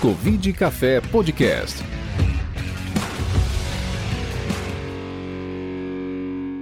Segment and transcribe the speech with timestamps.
[0.00, 1.84] Covid Café Podcast.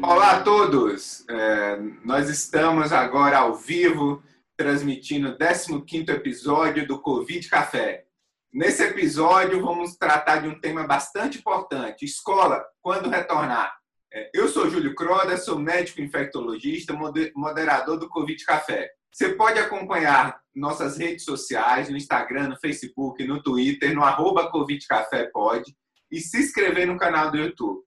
[0.03, 1.25] Olá a todos!
[1.31, 4.21] É, nós estamos agora ao vivo
[4.57, 5.37] transmitindo
[5.71, 8.07] o 15 episódio do Covid Café.
[8.53, 13.73] Nesse episódio, vamos tratar de um tema bastante importante: escola, quando retornar.
[14.13, 16.93] É, eu sou Júlio Croda, sou médico infectologista,
[17.37, 18.91] moderador do Covid Café.
[19.13, 24.87] Você pode acompanhar nossas redes sociais, no Instagram, no Facebook, no Twitter, no arroba Covid
[24.87, 25.75] Café pode,
[26.11, 27.83] e se inscrever no canal do YouTube.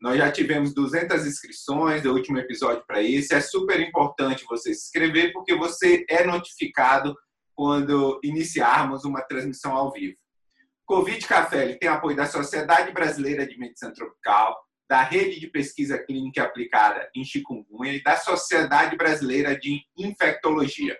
[0.00, 3.34] Nós já tivemos 200 inscrições do último episódio para isso.
[3.34, 7.16] É super importante você se inscrever porque você é notificado
[7.54, 10.16] quando iniciarmos uma transmissão ao vivo.
[10.84, 14.56] Covid Café tem apoio da Sociedade Brasileira de Medicina Tropical,
[14.88, 20.96] da Rede de Pesquisa Clínica Aplicada em Chikungunya e da Sociedade Brasileira de Infectologia.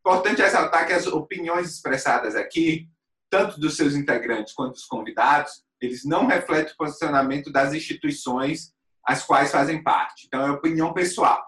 [0.00, 2.88] Importante ressaltar que as opiniões expressadas aqui,
[3.28, 8.72] tanto dos seus integrantes quanto dos convidados, eles não refletem o posicionamento das instituições
[9.04, 10.26] as quais fazem parte.
[10.26, 11.42] Então, é opinião pessoal.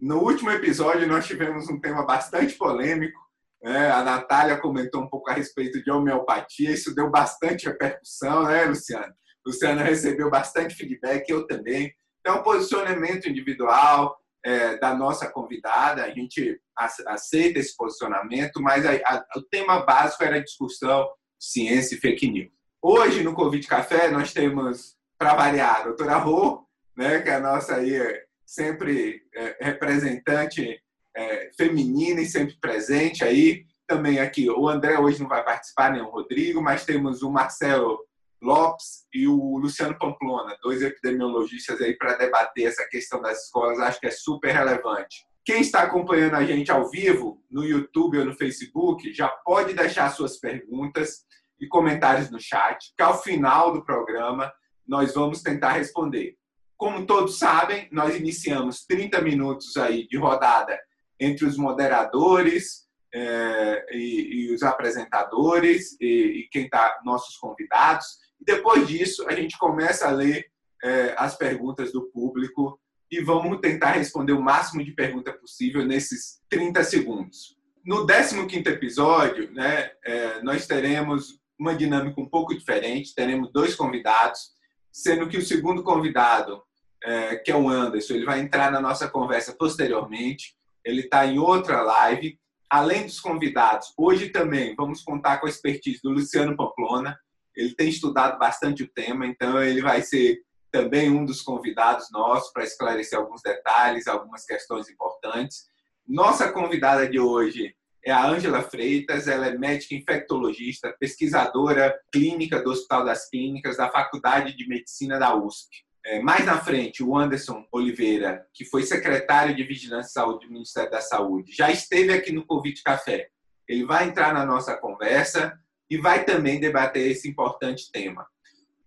[0.00, 3.18] No último episódio, nós tivemos um tema bastante polêmico.
[3.62, 3.90] Né?
[3.90, 9.12] A Natália comentou um pouco a respeito de homeopatia, isso deu bastante repercussão, né, Luciano?
[9.48, 11.92] Luciano recebeu bastante feedback, eu também.
[12.20, 19.24] Então, posicionamento individual é, da nossa convidada, a gente aceita esse posicionamento, mas a, a,
[19.36, 22.52] o tema básico era a discussão ciência e fake news.
[22.82, 27.40] Hoje, no Covid Café, nós temos, para variar, a doutora Rô, né, que é a
[27.40, 27.98] nossa aí,
[28.44, 30.78] sempre é, representante
[31.16, 33.64] é, feminina e sempre presente aí.
[33.86, 37.98] Também aqui, o André hoje não vai participar, nem o Rodrigo, mas temos o Marcelo
[38.42, 44.00] Lopes e o Luciano Pamplona, dois epidemiologistas aí para debater essa questão das escolas, acho
[44.00, 45.26] que é super relevante.
[45.44, 50.10] Quem está acompanhando a gente ao vivo, no YouTube ou no Facebook, já pode deixar
[50.10, 51.24] suas perguntas
[51.60, 54.52] e comentários no chat, que ao final do programa
[54.86, 56.36] nós vamos tentar responder.
[56.76, 60.78] Como todos sabem, nós iniciamos 30 minutos aí de rodada
[61.18, 68.06] entre os moderadores é, e, e, os apresentadores e, e quem está nossos convidados.
[68.40, 70.46] E depois disso, a gente começa a ler
[70.82, 76.40] é, as perguntas do público e vamos tentar responder o máximo de pergunta possível nesses
[76.50, 77.56] 30 segundos.
[77.84, 83.14] No 15 episódio, né, é, nós teremos uma dinâmica um pouco diferente.
[83.14, 84.52] Teremos dois convidados,
[84.92, 86.62] sendo que o segundo convidado,
[87.02, 90.54] é, que é o Anderson, ele vai entrar na nossa conversa posteriormente.
[90.84, 92.38] Ele está em outra live.
[92.70, 97.18] Além dos convidados, hoje também vamos contar com a expertise do Luciano Pamplona,
[97.58, 100.38] ele tem estudado bastante o tema, então ele vai ser
[100.70, 105.64] também um dos convidados nossos para esclarecer alguns detalhes, algumas questões importantes.
[106.06, 107.74] Nossa convidada de hoje
[108.04, 113.90] é a Ângela Freitas, ela é médica infectologista, pesquisadora clínica do Hospital das Clínicas da
[113.90, 115.84] Faculdade de Medicina da USP.
[116.06, 120.52] É, mais na frente, o Anderson Oliveira, que foi secretário de Vigilância e Saúde do
[120.52, 123.28] Ministério da Saúde, já esteve aqui no Covid Café.
[123.66, 125.58] Ele vai entrar na nossa conversa
[125.90, 128.26] e vai também debater esse importante tema.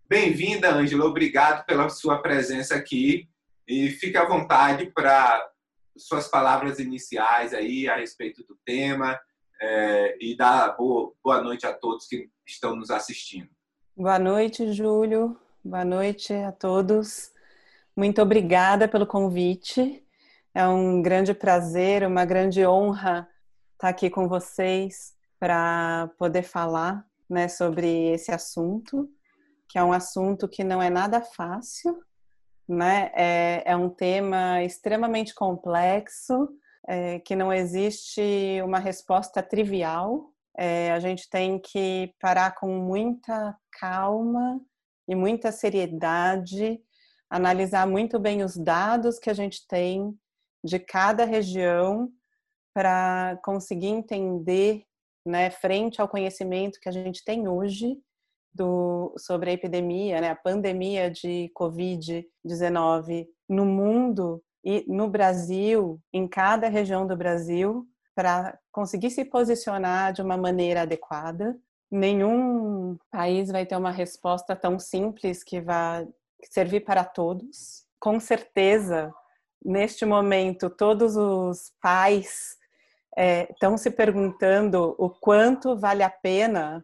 [0.08, 3.28] Bem-vinda, Ângela, obrigado pela sua presença aqui
[3.68, 5.50] e fique à vontade para
[5.98, 9.20] suas palavras iniciais aí a respeito do tema
[9.62, 13.50] é, e dar boa, boa noite a todos que estão nos assistindo.
[13.96, 15.40] Boa noite, Júlio.
[15.64, 17.32] Boa noite a todos.
[17.96, 20.04] Muito obrigada pelo convite.
[20.54, 23.28] É um grande prazer, uma grande honra
[23.74, 29.10] estar aqui com vocês para poder falar né, sobre esse assunto,
[29.68, 32.00] que é um assunto que não é nada fácil,
[32.70, 33.12] né?
[33.16, 36.48] É, é um tema extremamente complexo,
[36.88, 38.22] é, que não existe
[38.64, 40.32] uma resposta trivial.
[40.56, 44.62] É, a gente tem que parar com muita calma
[45.08, 46.80] e muita seriedade,
[47.28, 50.16] analisar muito bem os dados que a gente tem
[50.64, 52.12] de cada região
[52.76, 54.86] para conseguir entender
[55.26, 57.98] né, frente ao conhecimento que a gente tem hoje
[58.54, 66.28] do, sobre a epidemia, né, a pandemia de Covid-19 no mundo e no Brasil, em
[66.28, 67.86] cada região do Brasil,
[68.16, 71.58] para conseguir se posicionar de uma maneira adequada.
[71.90, 76.06] Nenhum país vai ter uma resposta tão simples que vá
[76.50, 77.86] servir para todos.
[78.00, 79.12] Com certeza,
[79.64, 82.58] neste momento, todos os pais
[83.18, 86.84] estão é, se perguntando o quanto vale a pena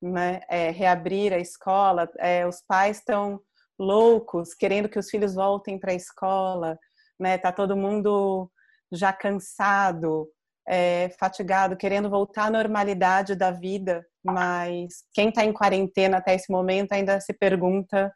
[0.00, 2.10] né, é, reabrir a escola.
[2.18, 3.40] É, os pais estão
[3.78, 6.78] loucos, querendo que os filhos voltem para a escola.
[7.18, 7.38] Né?
[7.38, 8.50] Tá todo mundo
[8.92, 10.28] já cansado
[10.68, 16.50] é, fatigado, querendo voltar à normalidade da vida, mas quem está em quarentena até esse
[16.50, 18.12] momento ainda se pergunta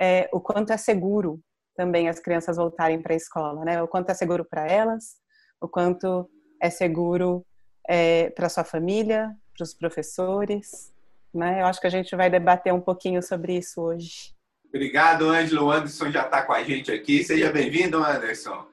[0.00, 1.40] é, o quanto é seguro
[1.76, 3.82] também as crianças voltarem para a escola, né?
[3.82, 5.16] O quanto é seguro para elas,
[5.60, 6.28] o quanto
[6.62, 7.44] é seguro
[7.88, 10.92] é, para sua família, para os professores,
[11.34, 11.60] né?
[11.60, 14.32] Eu acho que a gente vai debater um pouquinho sobre isso hoje.
[14.68, 15.66] Obrigado, Ângelo.
[15.66, 17.24] O Anderson já está com a gente aqui.
[17.24, 18.64] Seja bem-vindo, Anderson.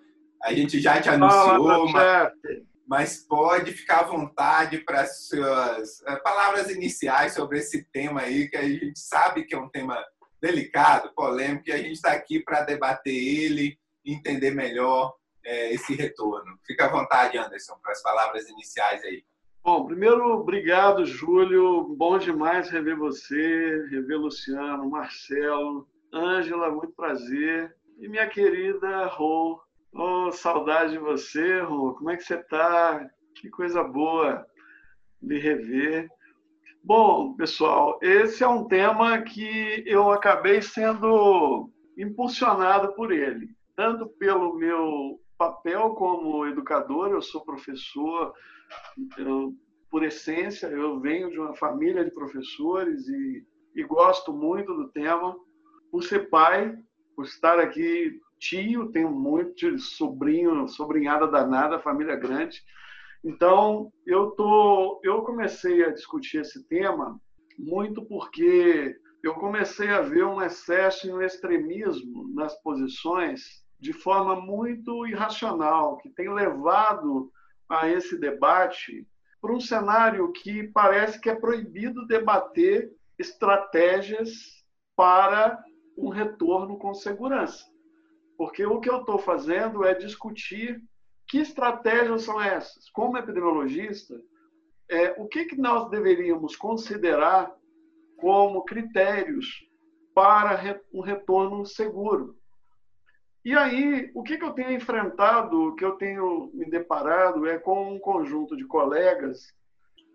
[0.43, 2.31] A gente já te anunciou, mas,
[2.87, 8.47] mas, pode ficar à vontade para as suas eh, palavras iniciais sobre esse tema aí,
[8.47, 10.01] que a gente sabe que é um tema
[10.41, 15.18] delicado, polêmico, e a gente está aqui para debater ele, entender melhor
[15.49, 16.59] é, esse retorno.
[16.65, 19.23] Fica à vontade, Anderson, para as palavras iniciais aí.
[19.63, 21.83] Bom, primeiro, obrigado, Júlio.
[21.95, 27.75] Bom demais rever você, rever Luciano, Marcelo, Ângela, muito prazer.
[27.97, 29.59] E minha querida Rô,
[29.91, 31.95] oh, saudade de você, Rô.
[31.95, 33.09] Como é que você está?
[33.35, 34.45] Que coisa boa
[35.21, 36.07] lhe rever.
[36.83, 44.55] Bom, pessoal, esse é um tema que eu acabei sendo impulsionado por ele, tanto pelo
[44.55, 48.33] meu papel como educador, eu sou professor,
[49.17, 49.55] eu,
[49.89, 55.35] por essência, eu venho de uma família de professores e, e gosto muito do tema.
[55.89, 56.77] Por ser pai,
[57.15, 62.61] por estar aqui tio, tenho muito sobrinho, sobrinhada danada, família grande.
[63.23, 67.19] Então, eu tô, eu comecei a discutir esse tema
[67.57, 74.35] muito porque eu comecei a ver um excesso e um extremismo nas posições de forma
[74.35, 77.31] muito irracional, que tem levado
[77.67, 79.07] a esse debate
[79.41, 84.29] para um cenário que parece que é proibido debater estratégias
[84.95, 85.63] para
[85.97, 87.65] um retorno com segurança.
[88.37, 90.81] Porque o que eu estou fazendo é discutir
[91.27, 92.89] que estratégias são essas.
[92.89, 94.15] Como epidemiologista,
[94.89, 97.53] é, o que, que nós deveríamos considerar
[98.17, 99.47] como critérios
[100.15, 102.38] para um retorno seguro?
[103.43, 107.93] E aí, o que, que eu tenho enfrentado, que eu tenho me deparado é com
[107.93, 109.53] um conjunto de colegas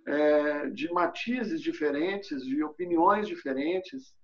[0.06, 4.14] é, de matizes diferentes, de opiniões diferentes,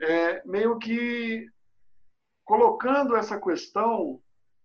[0.00, 1.46] é, meio que
[2.44, 4.20] colocando essa questão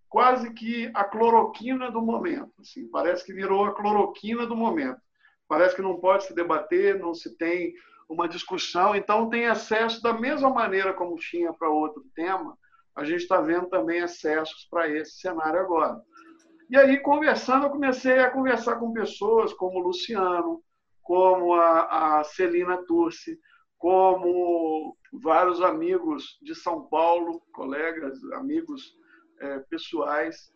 [0.07, 2.53] quase que a cloroquina do momento.
[2.59, 5.01] Assim, parece que virou a cloroquina do momento.
[5.47, 7.73] Parece que não pode se debater, não se tem
[8.07, 12.57] uma discussão, então tem acesso da mesma maneira como tinha para outro tema,
[12.95, 16.01] a gente está vendo também acessos para esse cenário agora.
[16.69, 20.63] E aí, conversando, eu comecei a conversar com pessoas como o Luciano,
[21.03, 23.37] como a, a Celina Turci,
[23.77, 28.95] como vários amigos de São Paulo, colegas, amigos
[29.39, 30.51] é, pessoais,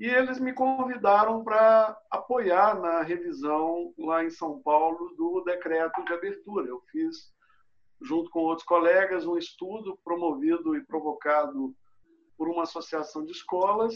[0.00, 6.12] e eles me convidaram para apoiar na revisão lá em São Paulo do decreto de
[6.12, 6.66] abertura.
[6.66, 7.32] Eu fiz
[8.04, 11.74] junto com outros colegas, um estudo promovido e provocado
[12.36, 13.94] por uma associação de escolas,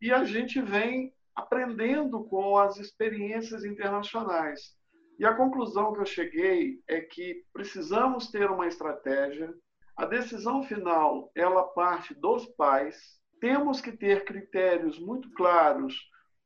[0.00, 4.76] e a gente vem aprendendo com as experiências internacionais.
[5.18, 9.52] E a conclusão que eu cheguei é que precisamos ter uma estratégia.
[9.96, 13.18] A decisão final, ela parte dos pais.
[13.40, 15.94] Temos que ter critérios muito claros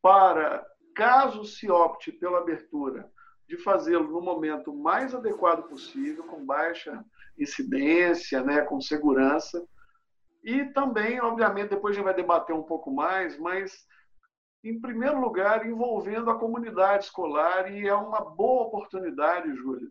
[0.00, 0.64] para,
[0.94, 3.10] caso se opte pela abertura,
[3.50, 7.04] de fazê-lo no momento mais adequado possível, com baixa
[7.36, 9.66] incidência, né, com segurança.
[10.44, 13.84] E também, obviamente, depois a gente vai debater um pouco mais, mas,
[14.62, 19.90] em primeiro lugar, envolvendo a comunidade escolar, e é uma boa oportunidade, Júlio,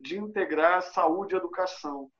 [0.00, 2.10] de integrar saúde e educação,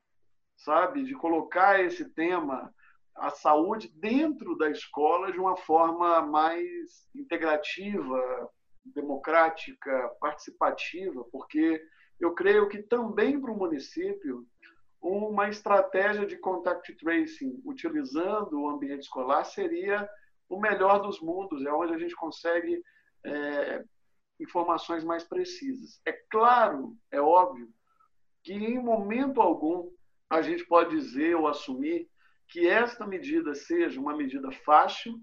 [0.56, 1.02] sabe?
[1.02, 2.72] De colocar esse tema,
[3.16, 8.48] a saúde, dentro da escola de uma forma mais integrativa,
[8.94, 11.82] democrática, participativa, porque
[12.20, 14.46] eu creio que também para o município
[15.00, 20.08] uma estratégia de contact tracing utilizando o ambiente escolar seria
[20.48, 22.82] o melhor dos mundos, é onde a gente consegue
[23.24, 23.84] é,
[24.40, 26.00] informações mais precisas.
[26.04, 27.68] É claro, é óbvio,
[28.42, 29.90] que em momento algum
[30.30, 32.08] a gente pode dizer ou assumir
[32.48, 35.20] que esta medida seja uma medida fácil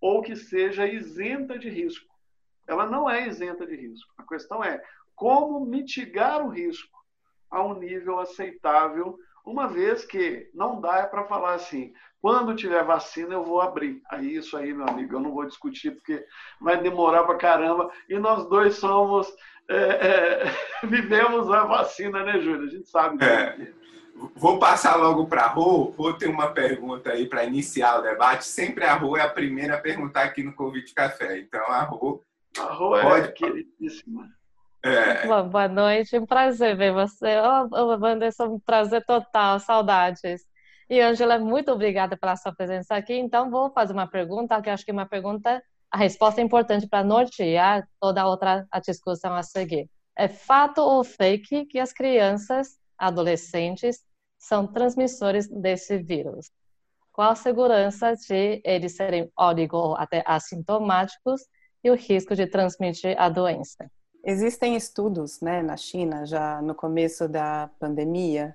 [0.00, 2.09] ou que seja isenta de risco.
[2.70, 4.12] Ela não é isenta de risco.
[4.16, 4.80] A questão é
[5.16, 6.98] como mitigar o risco
[7.50, 12.84] a um nível aceitável, uma vez que não dá é para falar assim, quando tiver
[12.84, 14.00] vacina eu vou abrir.
[14.08, 16.24] Aí isso aí, meu amigo, eu não vou discutir porque
[16.60, 17.90] vai demorar para caramba.
[18.08, 19.26] E nós dois somos,
[19.68, 20.44] é, é,
[20.86, 22.68] vivemos a vacina, né, Júlio?
[22.68, 23.24] A gente sabe.
[23.24, 23.72] É.
[24.36, 25.94] Vou passar logo para a Rô.
[25.96, 28.44] Rô tem uma pergunta aí para iniciar o debate.
[28.44, 31.38] Sempre a Rô é a primeira a perguntar aqui no Convite Café.
[31.38, 32.22] Então, a Rô
[32.58, 33.32] A Rô é Pode...
[33.32, 34.28] queridíssima.
[34.84, 35.26] É.
[35.26, 37.38] Bom, boa noite, um prazer ver você.
[37.38, 40.42] Oh, oh, Wanderson, um prazer total, saudades.
[40.88, 43.14] E, Angela, muito obrigada pela sua presença aqui.
[43.14, 46.88] Então, vou fazer uma pergunta, que acho que é uma pergunta, a resposta é importante
[46.88, 49.88] para nortear toda a outra a discussão a seguir.
[50.16, 54.04] É fato ou fake que as crianças, adolescentes,
[54.38, 56.50] são transmissores desse vírus?
[57.12, 61.42] Qual a segurança de eles serem oligo até assintomáticos
[61.82, 63.90] e o risco de transmitir a doença?
[64.24, 68.54] Existem estudos né, na China, já no começo da pandemia,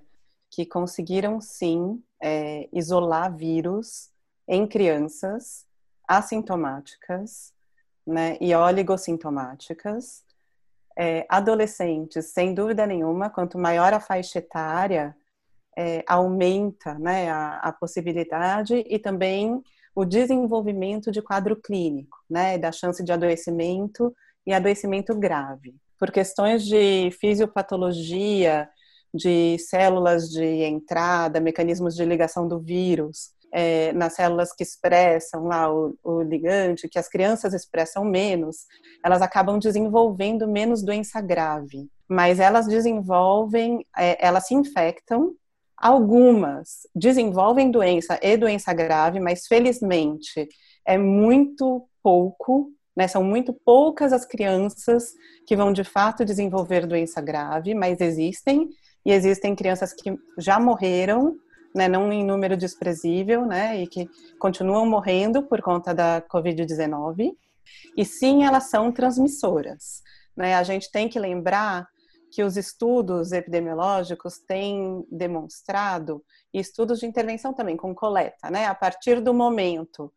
[0.49, 4.09] que conseguiram sim é, isolar vírus
[4.47, 5.65] em crianças
[6.07, 7.51] assintomáticas
[8.05, 10.23] né, e oligossintomáticas.
[10.97, 15.13] É, adolescentes, sem dúvida nenhuma, quanto maior a faixa etária,
[15.77, 19.61] é, aumenta né, a, a, possibilidade e também
[19.95, 24.13] o desenvolvimento de quadro clínico, né, da chance de adoecimento
[24.45, 25.73] e adoecimento grave.
[25.97, 28.69] Por questões de fisiopatologia,
[29.13, 35.73] de células de entrada, mecanismos de ligação do vírus, é, nas células que expressam lá
[35.73, 38.65] o, o, ligante, que as crianças expressam menos,
[39.03, 41.89] elas acabam desenvolvendo menos doença grave.
[42.05, 45.33] Mas elas desenvolvem, é, elas se infectam,
[45.87, 50.47] algumas desenvolvem doença e doença grave, mas felizmente
[50.85, 53.07] é muito pouco né?
[53.07, 55.13] São muito poucas as crianças
[55.45, 58.69] que vão de fato desenvolver doença grave, mas existem,
[59.05, 61.35] e existem crianças que já morreram,
[61.75, 67.33] né, não em número desprezível, né, e que continuam morrendo por conta da Covid-19.
[67.97, 70.01] E sim, elas são transmissoras.
[70.35, 70.55] Né?
[70.55, 71.87] A gente tem que lembrar
[72.35, 76.21] que os estudos epidemiológicos têm demonstrado,
[76.53, 78.65] e estudos de intervenção também com coleta, né?
[78.65, 80.11] A partir do momento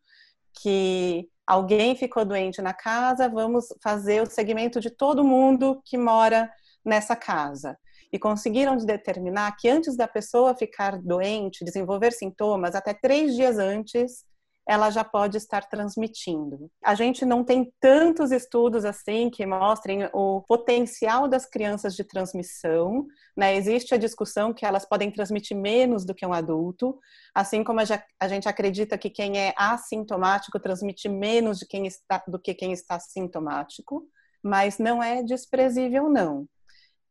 [0.61, 6.51] que alguém ficou doente na casa, vamos fazer o segmento de todo mundo que mora
[6.83, 7.77] nessa casa.
[8.11, 14.25] E conseguiram determinar que antes da pessoa ficar doente, desenvolver sintomas, até três dias antes,
[14.69, 16.69] ela já pode estar transmitindo.
[16.85, 23.07] A gente não tem tantos estudos assim que mostrem o potencial das crianças de transmissão,
[23.35, 23.55] né?
[23.55, 26.99] Existe a discussão que elas podem transmitir menos do que um adulto,
[27.33, 32.53] assim como a gente acredita que quem é assintomático transmite menos quem está, do que
[32.53, 34.07] quem está sintomático,
[34.43, 36.47] mas não é desprezível não.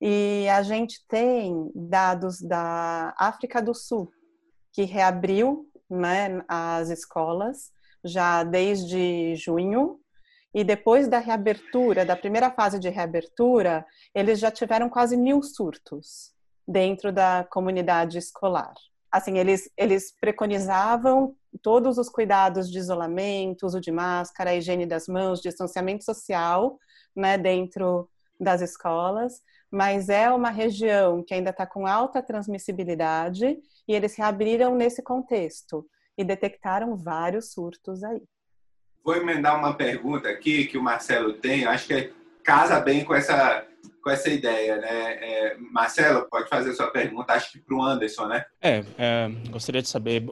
[0.00, 4.08] E a gente tem dados da África do Sul,
[4.72, 7.70] que reabriu né, as escolas
[8.04, 9.98] já desde junho
[10.54, 16.32] e depois da reabertura, da primeira fase de reabertura, eles já tiveram quase mil surtos
[16.66, 18.74] dentro da comunidade escolar.
[19.10, 25.40] Assim, eles, eles preconizavam todos os cuidados de isolamento, uso de máscara, higiene das mãos,
[25.40, 26.78] distanciamento social,
[27.16, 29.40] né, dentro das escolas,
[29.70, 35.86] mas é uma região que ainda está com alta transmissibilidade e eles reabriram nesse contexto
[36.16, 38.22] e detectaram vários surtos aí.
[39.04, 43.64] Vou emendar uma pergunta aqui que o Marcelo tem, acho que casa bem com essa
[44.02, 45.12] com essa ideia, né?
[45.20, 48.44] É, Marcelo, pode fazer a sua pergunta, acho que para o Anderson, né?
[48.60, 50.24] É, é, gostaria de saber.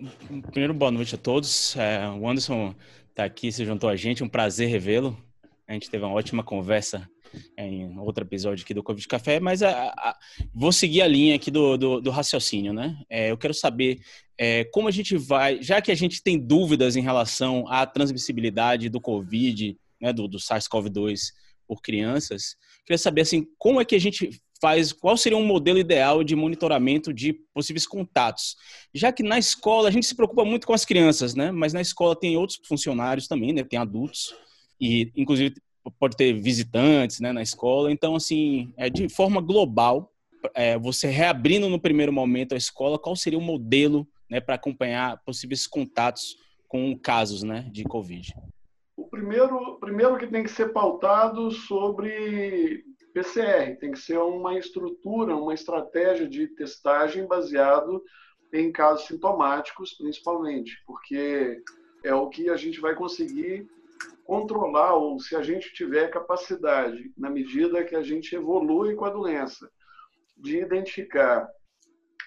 [0.50, 1.76] Primeiro, boa noite a todos.
[1.76, 2.75] É, o Anderson
[3.11, 5.16] está aqui, se juntou a gente, um prazer revê-lo.
[5.68, 7.08] A gente teve uma ótima conversa
[7.58, 10.16] em outro episódio aqui do Covid Café, mas a, a,
[10.54, 12.96] vou seguir a linha aqui do, do, do raciocínio, né?
[13.11, 13.99] É, eu quero saber
[14.38, 18.88] é, como a gente vai, já que a gente tem dúvidas em relação à transmissibilidade
[18.88, 21.32] do Covid, né, do, do SARS-CoV-2
[21.66, 24.30] por crianças, queria saber assim, como é que a gente
[24.61, 28.56] faz, qual seria um modelo ideal de monitoramento de possíveis contatos?
[28.94, 31.50] Já que na escola a gente se preocupa muito com as crianças, né?
[31.50, 33.64] Mas na escola tem outros funcionários também, né?
[33.64, 34.32] Tem adultos
[34.80, 35.54] e inclusive
[35.99, 37.92] pode ter visitantes né, na escola.
[37.92, 40.12] Então, assim, é, de forma global,
[40.54, 45.23] é, você reabrindo no primeiro momento a escola, qual seria o modelo né, para acompanhar
[45.25, 46.37] possíveis contatos
[46.68, 48.35] com casos né, de Covid?
[48.97, 55.37] O primeiro, primeiro que tem que ser pautado sobre PCR, tem que ser uma estrutura,
[55.37, 58.02] uma estratégia de testagem baseado
[58.52, 61.62] em casos sintomáticos, principalmente, porque
[62.04, 63.66] é o que a gente vai conseguir
[64.25, 69.11] controlar ou se a gente tiver capacidade, na medida que a gente evolui com a
[69.11, 69.71] doença,
[70.37, 71.49] de identificar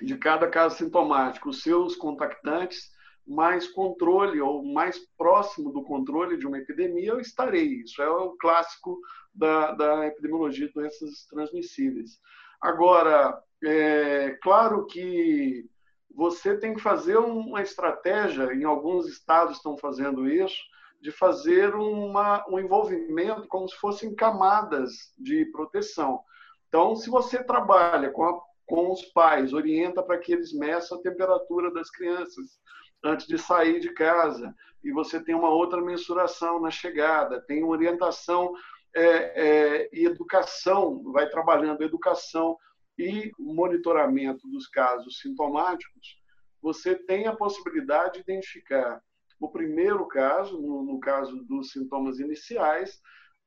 [0.01, 2.89] de cada caso sintomático os seus contactantes,
[3.27, 7.81] mais controle ou mais próximo do controle de uma epidemia eu estarei.
[7.83, 8.97] Isso é o clássico
[9.33, 12.19] da, da epidemiologia de doenças transmissíveis.
[12.61, 15.69] Agora, é claro que
[16.13, 20.59] você tem que fazer uma estratégia, em alguns estados estão fazendo isso,
[20.99, 26.21] de fazer uma, um envolvimento como se fossem camadas de proteção.
[26.67, 31.01] Então, se você trabalha com, a, com os pais, orienta para que eles meçam a
[31.01, 32.59] temperatura das crianças
[33.03, 34.53] antes de sair de casa,
[34.83, 38.53] e você tem uma outra mensuração na chegada, tem orientação
[38.95, 42.57] é, é, e educação, vai trabalhando educação
[42.97, 46.19] e monitoramento dos casos sintomáticos,
[46.61, 49.01] você tem a possibilidade de identificar
[49.39, 52.99] o primeiro caso, no, no caso dos sintomas iniciais,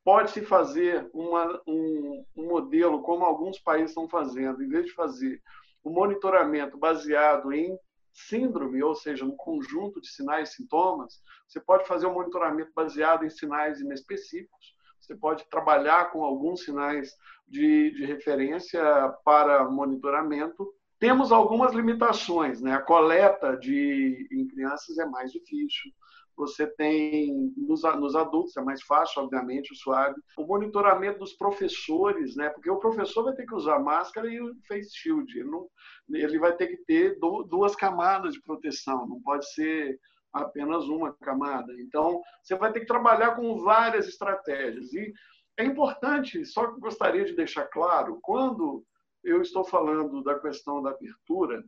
[0.05, 5.41] pode-se fazer uma, um, um, modelo, como alguns países estão fazendo, em vez de fazer
[5.85, 7.79] um monitoramento baseado em
[8.13, 13.25] síndrome, ou seja, um conjunto de sinais e sintomas, você pode fazer um monitoramento baseado
[13.25, 17.13] em sinais inespecíficos, você pode trabalhar com alguns sinais
[17.49, 18.83] de, de referência
[19.25, 20.73] para monitoramento.
[21.03, 22.75] Temos algumas limitações, né?
[22.75, 25.91] A coleta de em crianças é mais difícil.
[26.37, 30.15] Você tem nos, nos adultos é mais fácil, obviamente, o suave.
[30.39, 32.51] O monitoramento dos professores, né?
[32.51, 35.37] Porque o professor vai ter que usar máscara e o face shield.
[35.37, 35.67] Ele, não,
[36.09, 39.05] ele vai ter que ter duas camadas de proteção.
[39.09, 39.99] Não pode ser
[40.33, 41.73] apenas uma camada.
[41.81, 44.93] Então, você vai ter que trabalhar com várias estratégias.
[44.93, 45.13] E
[45.57, 48.85] é importante, só que gostaria de deixar claro, quando
[49.23, 51.63] eu estou falando da questão da abertura,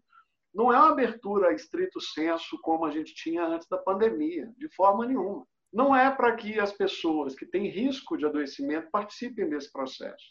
[0.54, 4.68] não é uma abertura a estrito senso como a gente tinha antes da pandemia, de
[4.74, 5.44] forma nenhuma.
[5.72, 10.24] Não é para que as pessoas que têm risco de adoecimento participem desse processo.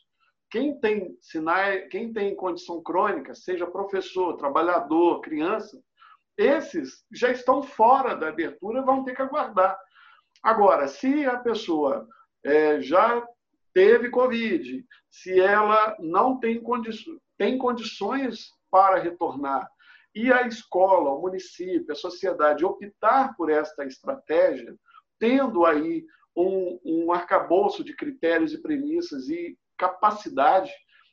[0.50, 5.84] Quem tem sinais, quem tem condição crônica, seja professor, trabalhador, criança,
[6.38, 9.77] esses já estão fora da abertura e vão ter que aguardar.
[10.42, 12.08] Agora, se a pessoa
[12.44, 13.25] é, já
[13.74, 16.92] teve Covid, se ela não tem, condi
[17.38, 19.68] tem condições para retornar,
[20.15, 24.75] e a escola, o município, a sociedade optar por esta estratégia,
[25.20, 30.72] tendo aí um, um arcabouço de critérios e premissas e capacidade,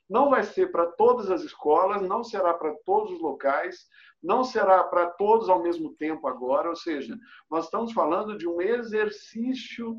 [0.08, 3.86] não vai ser para todas as escolas, não será para todos os locais,
[4.22, 7.16] não será para todos ao mesmo tempo agora, ou seja,
[7.50, 9.96] nós estamos falando de um exercício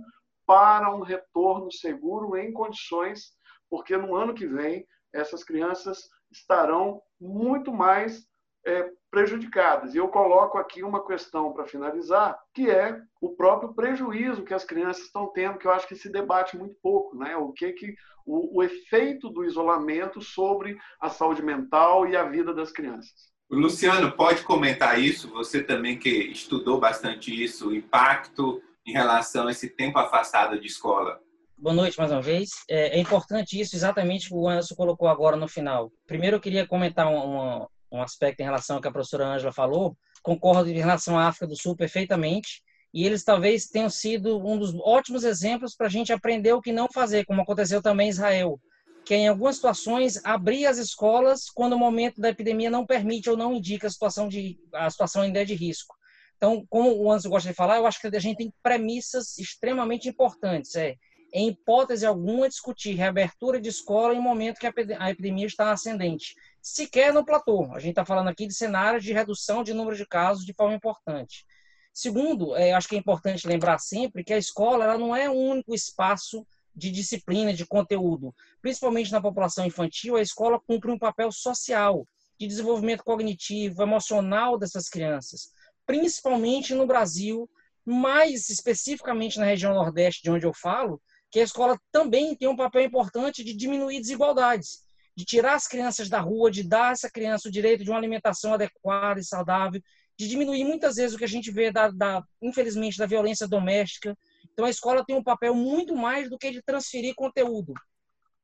[0.51, 3.31] para um retorno seguro em condições,
[3.69, 8.27] porque no ano que vem essas crianças estarão muito mais
[8.65, 9.95] é, prejudicadas.
[9.95, 14.65] E eu coloco aqui uma questão para finalizar, que é o próprio prejuízo que as
[14.65, 17.37] crianças estão tendo, que eu acho que se debate muito pouco, né?
[17.37, 22.53] O que que o, o efeito do isolamento sobre a saúde mental e a vida
[22.53, 23.31] das crianças.
[23.49, 25.29] Luciano, pode comentar isso?
[25.29, 30.67] Você também que estudou bastante isso, o impacto em relação a esse tempo afastado de
[30.67, 31.19] escola.
[31.57, 32.49] Boa noite mais uma vez.
[32.69, 35.91] É, é importante isso, exatamente o que o Anderson colocou agora no final.
[36.07, 39.95] Primeiro, eu queria comentar uma, um aspecto em relação ao que a professora Ângela falou.
[40.23, 42.63] Concordo em relação à África do Sul perfeitamente.
[42.93, 46.73] E eles talvez tenham sido um dos ótimos exemplos para a gente aprender o que
[46.73, 48.59] não fazer, como aconteceu também em Israel
[49.03, 53.37] que em algumas situações abrir as escolas quando o momento da epidemia não permite ou
[53.37, 55.95] não indica a situação de a situação ainda é de risco.
[56.41, 60.09] Então, como o Anderson gosta de falar, eu acho que a gente tem premissas extremamente
[60.09, 60.73] importantes.
[60.73, 60.95] É,
[61.31, 66.33] em hipótese alguma, discutir reabertura de escola em momento que a epidemia está ascendente.
[66.59, 67.69] Sequer no platô.
[67.75, 70.73] A gente está falando aqui de cenários de redução de número de casos de forma
[70.73, 71.45] importante.
[71.93, 75.33] Segundo, é, acho que é importante lembrar sempre que a escola ela não é o
[75.33, 76.43] único espaço
[76.75, 78.33] de disciplina, de conteúdo.
[78.63, 82.03] Principalmente na população infantil, a escola cumpre um papel social,
[82.39, 85.51] de desenvolvimento cognitivo, emocional dessas crianças.
[85.91, 87.49] Principalmente no Brasil,
[87.83, 92.55] mais especificamente na região Nordeste, de onde eu falo, que a escola também tem um
[92.55, 94.85] papel importante de diminuir desigualdades,
[95.17, 97.97] de tirar as crianças da rua, de dar a essa criança o direito de uma
[97.97, 99.81] alimentação adequada e saudável,
[100.17, 104.17] de diminuir muitas vezes o que a gente vê, da, da infelizmente, da violência doméstica,
[104.53, 107.73] então a escola tem um papel muito mais do que de transferir conteúdo.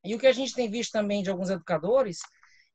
[0.03, 2.17] E o que a gente tem visto também de alguns educadores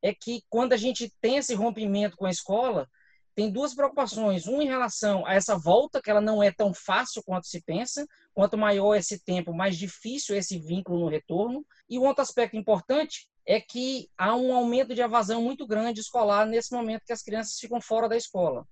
[0.01, 2.89] é que quando a gente tem esse rompimento com a escola,
[3.35, 4.47] tem duas preocupações.
[4.47, 8.07] Um em relação a essa volta, que ela não é tão fácil quanto se pensa.
[8.35, 11.65] Quanto maior esse tempo, mais difícil esse vínculo no retorno.
[11.89, 16.47] E o outro aspecto importante é que há um aumento de evasão muito grande escolar
[16.47, 18.67] nesse momento que as crianças ficam fora da escola.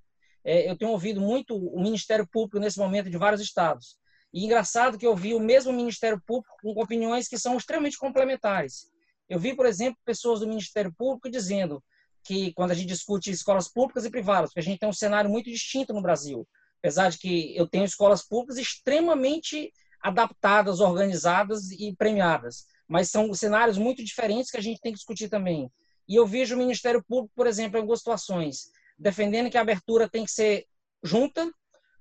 [0.44, 3.98] É, eu tenho ouvido muito o Ministério Público nesse momento de vários estados
[4.32, 8.88] e engraçado que eu vi o mesmo Ministério Público com opiniões que são extremamente complementares.
[9.28, 11.82] Eu vi, por exemplo, pessoas do Ministério Público dizendo
[12.30, 15.28] que quando a gente discute escolas públicas e privadas, porque a gente tem um cenário
[15.28, 16.46] muito distinto no Brasil,
[16.78, 23.76] apesar de que eu tenho escolas públicas extremamente adaptadas, organizadas e premiadas, mas são cenários
[23.76, 25.68] muito diferentes que a gente tem que discutir também.
[26.08, 30.08] E eu vejo o Ministério Público, por exemplo, em algumas situações, defendendo que a abertura
[30.08, 30.66] tem que ser
[31.02, 31.50] junta,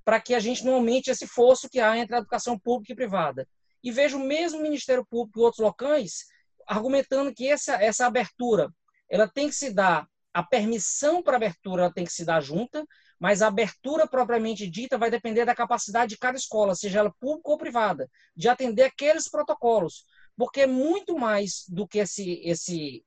[0.06, 2.96] para que a gente não aumente esse fosso que há entre a educação pública e
[2.96, 3.48] privada.
[3.84, 6.26] E vejo o mesmo Ministério Público e outros locais
[6.68, 8.72] argumentando que essa, essa abertura
[9.10, 12.86] ela tem que se dar, a permissão para abertura tem que se dar junta,
[13.20, 17.50] mas a abertura propriamente dita vai depender da capacidade de cada escola, seja ela pública
[17.52, 20.06] ou privada, de atender aqueles protocolos,
[20.38, 23.04] porque é muito mais do que esse, esse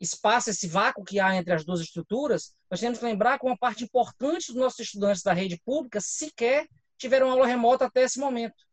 [0.00, 3.58] espaço, esse vácuo que há entre as duas estruturas, nós temos que lembrar que uma
[3.58, 8.64] parte importante dos nossos estudantes da rede pública sequer tiveram aula remota até esse momento.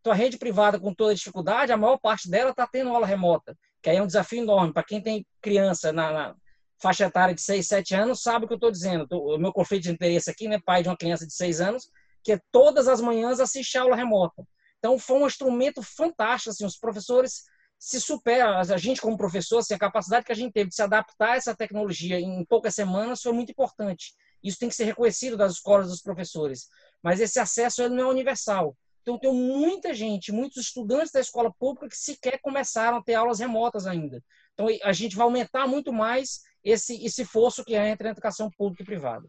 [0.00, 3.06] Então, a rede privada, com toda a dificuldade, a maior parte dela está tendo aula
[3.06, 4.72] remota, que aí é um desafio enorme.
[4.72, 6.36] Para quem tem criança na, na,
[6.80, 9.06] faixa etária de 6, 7 anos, sabe o que eu estou dizendo.
[9.10, 11.90] O meu conflito de interesse aqui, né, pai de uma criança de 6 anos,
[12.22, 14.46] que é todas as manhãs assistir aula remota.
[14.78, 16.50] Então, foi um instrumento fantástico.
[16.50, 17.44] Assim, os professores
[17.78, 20.82] se supera, a gente como professor, assim, a capacidade que a gente teve de se
[20.82, 24.14] adaptar a essa tecnologia em poucas semanas foi muito importante.
[24.42, 26.68] Isso tem que ser reconhecido das escolas dos professores.
[27.02, 28.76] Mas esse acesso ele não é universal.
[29.02, 33.38] Então, tem muita gente, muitos estudantes da escola pública que sequer começaram a ter aulas
[33.38, 34.20] remotas ainda.
[34.52, 38.50] Então, a gente vai aumentar muito mais esse, esse fosso que é entre a educação
[38.50, 39.28] pública e privada.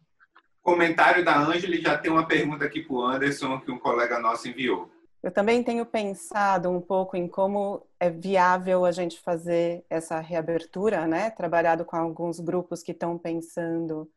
[0.64, 4.50] Comentário da Ângela já tem uma pergunta aqui para o Anderson que um colega nosso
[4.50, 4.92] enviou.
[5.22, 11.08] Eu também tenho pensado um pouco em como é viável a gente fazer essa reabertura,
[11.08, 11.30] né?
[11.30, 14.10] Trabalhado com alguns grupos que estão pensando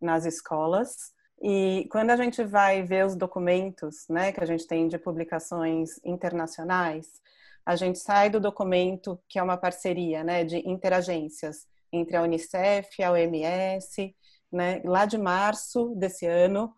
[0.00, 1.12] nas escolas.
[1.42, 6.00] E quando a gente vai ver os documentos, né, que a gente tem de publicações
[6.04, 7.06] internacionais,
[7.64, 13.02] a gente sai do documento que é uma parceria, né, de interagências entre a Unicef,
[13.02, 14.14] a OMS,
[14.50, 16.72] né, lá de março desse ano,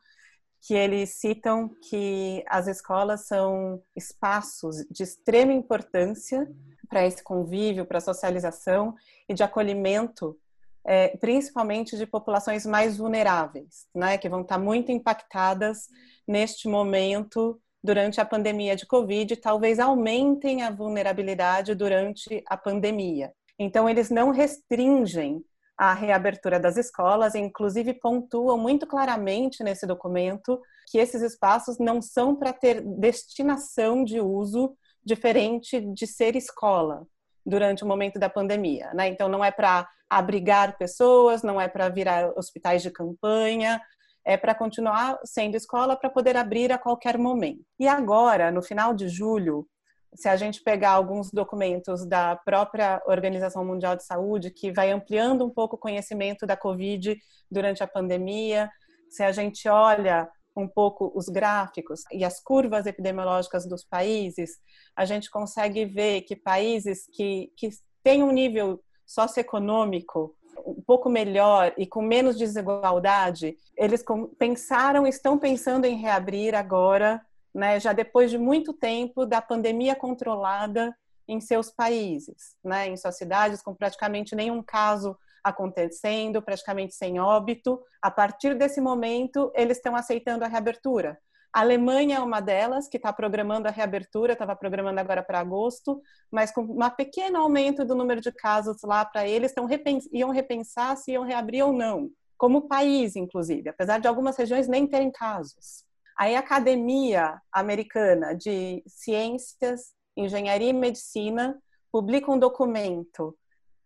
[0.62, 6.46] que eles citam que as escolas são espaços de extrema importância
[6.88, 8.94] para esse convívio, para a socialização
[9.29, 10.38] e de acolhimento,
[10.85, 15.88] é, principalmente de populações mais vulneráveis, né, que vão estar muito impactadas
[16.27, 23.33] neste momento durante a pandemia de Covid, talvez aumentem a vulnerabilidade durante a pandemia.
[23.62, 25.44] Então, eles não restringem
[25.77, 32.35] a reabertura das escolas, inclusive pontuam muito claramente nesse documento que esses espaços não são
[32.35, 37.07] para ter destinação de uso diferente de ser escola
[37.44, 39.09] durante o momento da pandemia, né?
[39.09, 43.81] Então não é para abrigar pessoas, não é para virar hospitais de campanha,
[44.25, 47.64] é para continuar sendo escola para poder abrir a qualquer momento.
[47.79, 49.66] E agora, no final de julho,
[50.14, 55.44] se a gente pegar alguns documentos da própria Organização Mundial de Saúde, que vai ampliando
[55.44, 57.16] um pouco o conhecimento da Covid
[57.51, 58.68] durante a pandemia,
[59.09, 64.59] se a gente olha um pouco os gráficos e as curvas epidemiológicas dos países,
[64.96, 67.70] a gente consegue ver que países que, que
[68.03, 70.35] têm um nível socioeconômico
[70.66, 74.05] um pouco melhor e com menos desigualdade, eles
[74.38, 77.20] pensaram, estão pensando em reabrir agora
[77.54, 80.94] né, já depois de muito tempo da pandemia controlada
[81.26, 87.80] em seus países, né, em suas cidades, com praticamente nenhum caso acontecendo, praticamente sem óbito.
[88.02, 91.18] A partir desse momento, eles estão aceitando a reabertura.
[91.52, 96.00] A Alemanha é uma delas que está programando a reabertura, estava programando agora para agosto,
[96.30, 100.30] mas com um pequeno aumento do número de casos lá para eles, estão repens iam
[100.30, 102.08] repensar se iam reabrir ou não,
[102.38, 105.84] como país, inclusive, apesar de algumas regiões nem terem casos.
[106.20, 111.59] Aí a Academia Americana de Ciências, Engenharia e Medicina
[111.90, 113.35] publica um documento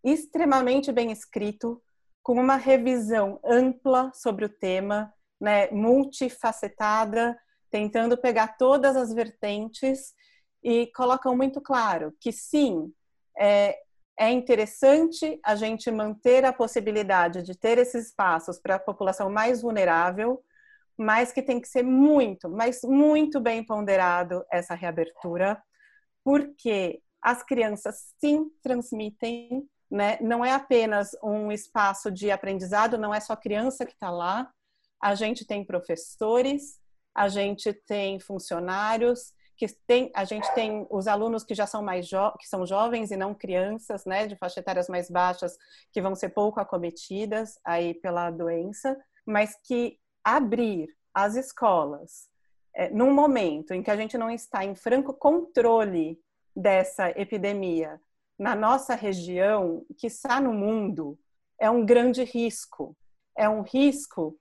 [0.02, 1.80] extremamente bem escrito,
[2.24, 7.38] com uma revisão ampla sobre o tema, né, multifacetada,
[7.70, 10.12] tentando pegar todas as vertentes
[10.60, 12.92] e colocam muito claro que sim,
[13.38, 13.78] é,
[14.18, 19.62] é interessante a gente manter a possibilidade de ter esses espaços para a população mais
[19.62, 20.42] vulnerável,
[20.96, 25.60] mas que tem que ser muito, mas muito bem ponderado essa reabertura,
[26.22, 30.18] porque as crianças sim transmitem, né?
[30.20, 34.50] Não é apenas um espaço de aprendizado, não é só criança que está lá.
[35.00, 36.78] A gente tem professores,
[37.14, 42.08] a gente tem funcionários, que tem, a gente tem os alunos que já são mais
[42.08, 45.56] que são jovens e não crianças, né, de faixa etárias mais baixas,
[45.92, 52.28] que vão ser pouco acometidas aí pela doença, mas que abrir as escolas
[52.74, 56.18] é, num momento em que a gente não está em franco controle
[56.56, 58.00] dessa epidemia
[58.38, 61.18] na nossa região, que está no mundo,
[61.58, 62.96] é um grande risco.
[63.36, 64.36] É um risco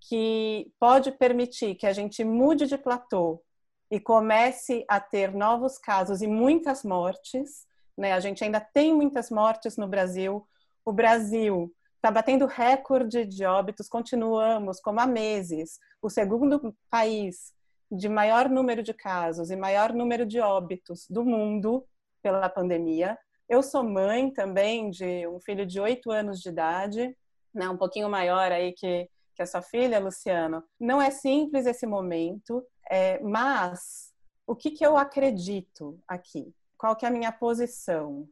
[0.00, 3.42] que pode permitir que a gente mude de platô
[3.90, 7.66] e comece a ter novos casos e muitas mortes.
[7.96, 8.12] Né?
[8.12, 10.46] A gente ainda tem muitas mortes no Brasil.
[10.84, 17.52] O Brasil está batendo recorde de óbitos, continuamos como há meses, o segundo país
[17.90, 21.84] de maior número de casos e maior número de óbitos do mundo
[22.22, 23.18] pela pandemia.
[23.48, 27.16] Eu sou mãe também de um filho de oito anos de idade,
[27.52, 30.62] né, um pouquinho maior aí que, que a sua filha, Luciano.
[30.78, 34.12] Não é simples esse momento, é, mas
[34.46, 36.54] o que, que eu acredito aqui?
[36.76, 38.28] Qual que é a minha posição?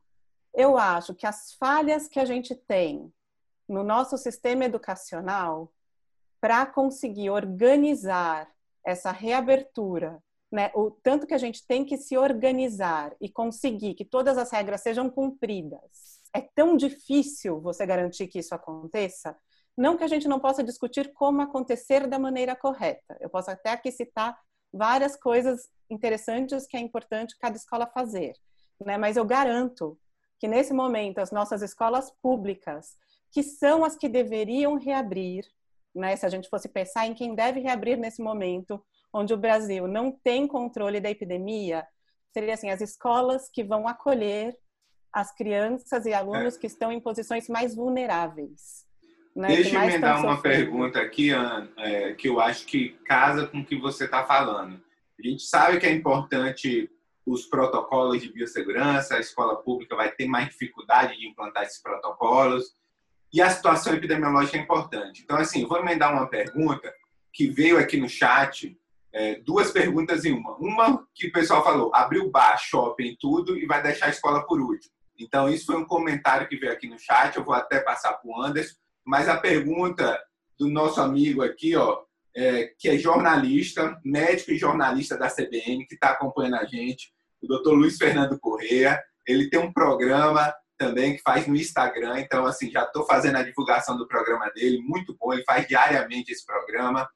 [0.55, 3.13] Eu acho que as falhas que a gente tem
[3.69, 5.73] no nosso sistema educacional
[6.41, 8.49] para conseguir organizar
[8.85, 10.71] essa reabertura, né?
[10.75, 14.81] O tanto que a gente tem que se organizar e conseguir que todas as regras
[14.81, 16.21] sejam cumpridas.
[16.33, 19.37] É tão difícil você garantir que isso aconteça.
[19.77, 23.17] Não que a gente não possa discutir como acontecer da maneira correta.
[23.21, 24.39] Eu posso até aqui citar
[24.73, 28.35] várias coisas interessantes que é importante cada escola fazer,
[28.85, 28.97] né?
[28.97, 29.99] Mas eu garanto
[30.39, 32.97] que nesse momento as nossas escolas públicas,
[33.37, 35.45] que são as que deveriam reabrir,
[35.95, 36.17] né?
[36.17, 40.11] Se a gente fosse pensar em quem deve reabrir nesse momento, onde o Brasil não
[40.11, 41.87] tem controle da epidemia,
[42.33, 44.57] seria assim as escolas que vão acolher
[45.13, 46.59] as crianças e alunos é.
[46.59, 48.87] que estão em posições mais vulneráveis.
[49.35, 53.59] Né, Deixa eu emendar uma pergunta aqui, Ana, é, que eu acho que casa com
[53.59, 54.83] o que você está falando.
[55.23, 56.91] A gente sabe que é importante
[57.27, 62.75] os protocolos de biossegurança, a escola pública vai ter mais dificuldade de implantar esses protocolos,
[63.37, 65.21] e a situação epidemiológica é importante.
[65.23, 66.91] Então, assim, vou emendar uma pergunta
[67.31, 68.75] que veio aqui no chat,
[69.13, 70.57] é, duas perguntas em uma.
[70.57, 74.59] Uma que o pessoal falou, abriu bar, shopping, tudo, e vai deixar a escola por
[74.59, 74.91] último.
[75.19, 78.27] Então, isso foi um comentário que veio aqui no chat, eu vou até passar para
[78.27, 80.19] o Anderson, mas a pergunta
[80.59, 85.95] do nosso amigo aqui, ó, é, que é jornalista, médico e jornalista da CBN, que
[85.95, 88.99] está acompanhando a gente, o doutor Luiz Fernando Correa.
[89.29, 93.43] Ele tem um programa também que faz no Instagram, então, assim, já estou fazendo a
[93.43, 97.09] divulgação do programa dele, muito bom, ele faz diariamente esse programa.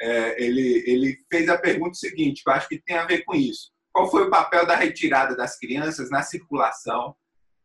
[0.00, 3.34] É, ele, ele fez a pergunta seguinte, que eu acho que tem a ver com
[3.34, 3.72] isso.
[3.92, 7.16] Qual foi o papel da retirada das crianças na circulação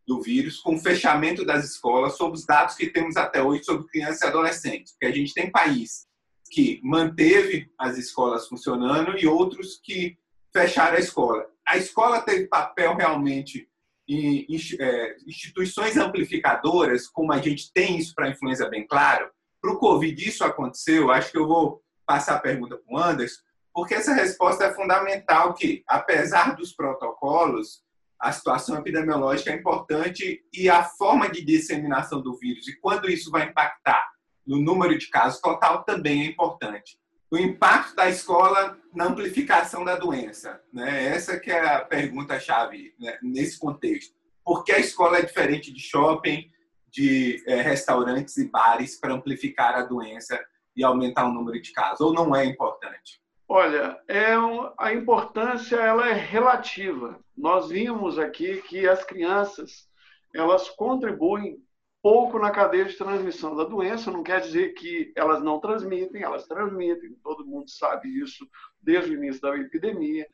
[0.07, 3.87] do vírus, com o fechamento das escolas, sobre os dados que temos até hoje sobre
[3.87, 4.93] crianças e adolescentes.
[4.93, 6.05] Porque a gente tem país
[6.51, 10.17] que manteve as escolas funcionando e outros que
[10.51, 11.45] fecharam a escola.
[11.67, 13.67] A escola teve papel realmente
[14.07, 14.45] em
[14.79, 19.29] é, instituições amplificadoras, como a gente tem isso para a influenza bem claro.
[19.61, 23.41] Para o Covid isso aconteceu, acho que eu vou passar a pergunta para o Anderson,
[23.73, 27.81] porque essa resposta é fundamental que, apesar dos protocolos,
[28.19, 33.29] a situação epidemiológica é importante e a forma de disseminação do vírus e quando isso
[33.29, 34.13] vai impactar
[34.45, 36.97] no número de casos total também é importante.
[37.33, 41.07] O impacto da escola na amplificação da doença, né?
[41.07, 43.17] Essa que é a pergunta-chave né?
[43.23, 44.13] nesse contexto.
[44.45, 46.47] Por que a escola é diferente de shopping,
[46.91, 50.39] de é, restaurantes e bares para amplificar a doença
[50.75, 52.01] e aumentar o número de casos?
[52.01, 53.19] Ou não é importante?
[53.47, 57.19] Olha, é um, a importância ela é relativa.
[57.35, 59.89] Nós vimos aqui que as crianças
[60.35, 61.57] elas contribuem
[62.03, 64.11] pouco na cadeia de transmissão da doença.
[64.11, 67.15] Não quer dizer que elas não transmitem, elas transmitem.
[67.23, 68.45] Todo mundo sabe isso
[68.81, 70.27] desde o início da epidemia.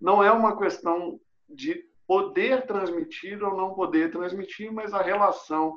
[0.00, 5.76] Não é uma questão de poder transmitir ou não poder transmitir, mas a relação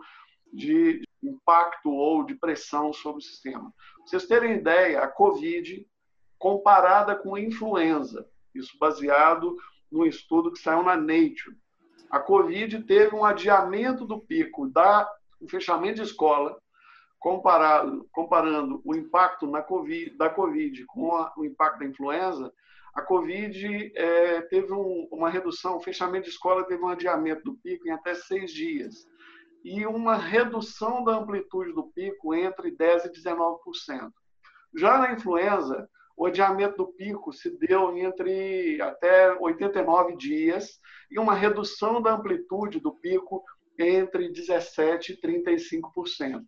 [0.52, 3.64] de impacto ou de pressão sobre o sistema.
[3.64, 5.86] Pra vocês terem ideia, a COVID
[6.40, 8.26] comparada com a influenza.
[8.56, 9.58] Isso baseado
[9.92, 11.58] num estudo que saiu na Nature.
[12.10, 15.10] A Covid teve um adiamento do pico da
[15.44, 16.58] o fechamento de escola,
[17.20, 22.52] comparado, comparando o impacto na COVID, da Covid com a, o impacto da influenza,
[22.94, 27.56] a Covid é, teve um, uma redução, o fechamento de escola teve um adiamento do
[27.58, 29.08] pico em até seis dias
[29.64, 34.12] e uma redução da amplitude do pico entre 10% e 19%.
[34.76, 40.80] Já na influenza, o adiamento do pico se deu entre até 89 dias
[41.10, 43.44] e uma redução da amplitude do pico
[43.80, 46.44] entre 17% e 35%.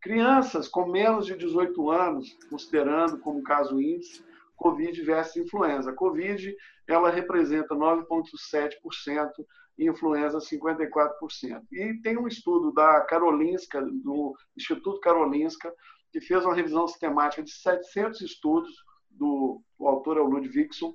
[0.00, 4.22] Crianças com menos de 18 anos, considerando como caso índice,
[4.56, 5.92] Covid versus influenza.
[5.92, 6.54] Covid
[6.86, 9.30] ela representa 9,7%
[9.78, 11.62] e influenza 54%.
[11.72, 15.72] E tem um estudo da Karolinska, do Instituto Karolinska,
[16.12, 18.70] que fez uma revisão sistemática de 700 estudos,
[19.10, 20.94] do, o autor é o Ludwigson.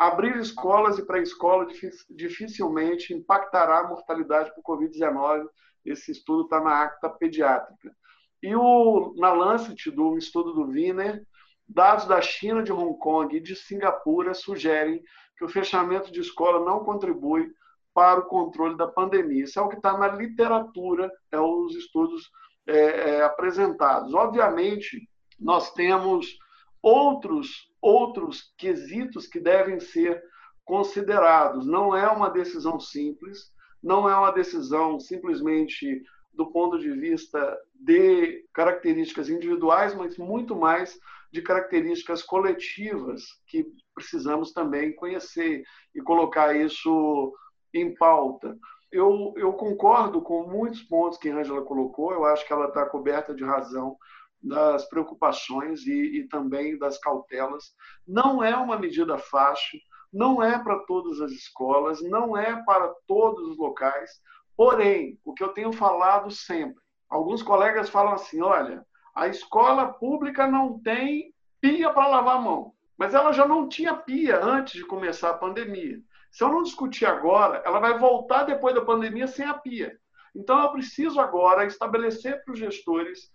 [0.00, 1.66] Abrir escolas e pré-escola
[2.08, 5.46] dificilmente impactará a mortalidade por Covid-19.
[5.84, 7.94] Esse estudo está na acta pediátrica.
[8.42, 11.22] E o, na Lancet, do estudo do Wiener,
[11.68, 15.02] dados da China, de Hong Kong e de Singapura sugerem
[15.36, 17.52] que o fechamento de escola não contribui
[17.92, 19.44] para o controle da pandemia.
[19.44, 22.30] Isso é o que está na literatura, é os estudos
[22.66, 24.14] é, é, apresentados.
[24.14, 25.06] Obviamente,
[25.38, 26.38] nós temos
[26.82, 30.22] outros outros quesitos que devem ser
[30.64, 31.66] considerados.
[31.66, 38.44] Não é uma decisão simples, não é uma decisão simplesmente do ponto de vista de
[38.52, 40.98] características individuais, mas muito mais
[41.32, 45.62] de características coletivas que precisamos também conhecer
[45.94, 47.32] e colocar isso
[47.72, 48.56] em pauta.
[48.90, 52.84] Eu, eu concordo com muitos pontos que a Angela colocou, eu acho que ela está
[52.86, 53.96] coberta de razão
[54.42, 57.74] das preocupações e, e também das cautelas.
[58.06, 59.78] Não é uma medida fácil,
[60.12, 64.10] não é para todas as escolas, não é para todos os locais.
[64.56, 70.46] Porém, o que eu tenho falado sempre, alguns colegas falam assim: olha, a escola pública
[70.46, 74.84] não tem pia para lavar a mão, mas ela já não tinha pia antes de
[74.84, 75.98] começar a pandemia.
[76.30, 79.98] Se eu não discutir agora, ela vai voltar depois da pandemia sem a pia.
[80.34, 83.30] Então, eu preciso agora estabelecer para os gestores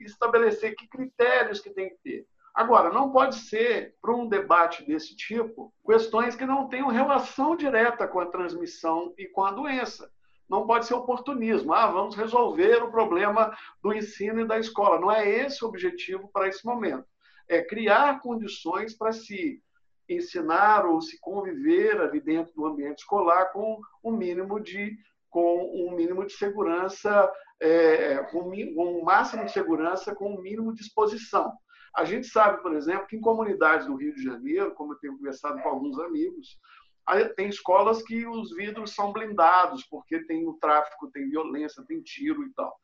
[0.00, 2.26] estabelecer que critérios que tem que ter.
[2.54, 8.08] Agora, não pode ser, para um debate desse tipo, questões que não tenham relação direta
[8.08, 10.10] com a transmissão e com a doença.
[10.48, 11.74] Não pode ser oportunismo.
[11.74, 14.98] Ah, vamos resolver o problema do ensino e da escola.
[14.98, 17.04] Não é esse o objetivo para esse momento.
[17.46, 19.60] É criar condições para se
[20.08, 24.96] ensinar ou se conviver ali dentro do ambiente escolar com um mínimo de
[25.28, 30.82] com um mínimo de segurança, é, com, um máximo de segurança, com um mínimo de
[30.82, 31.52] exposição.
[31.94, 35.16] A gente sabe, por exemplo, que em comunidades do Rio de Janeiro, como eu tenho
[35.16, 36.58] conversado com alguns amigos,
[37.36, 42.44] tem escolas que os vidros são blindados, porque tem o tráfico, tem violência, tem tiro
[42.44, 42.76] e tal.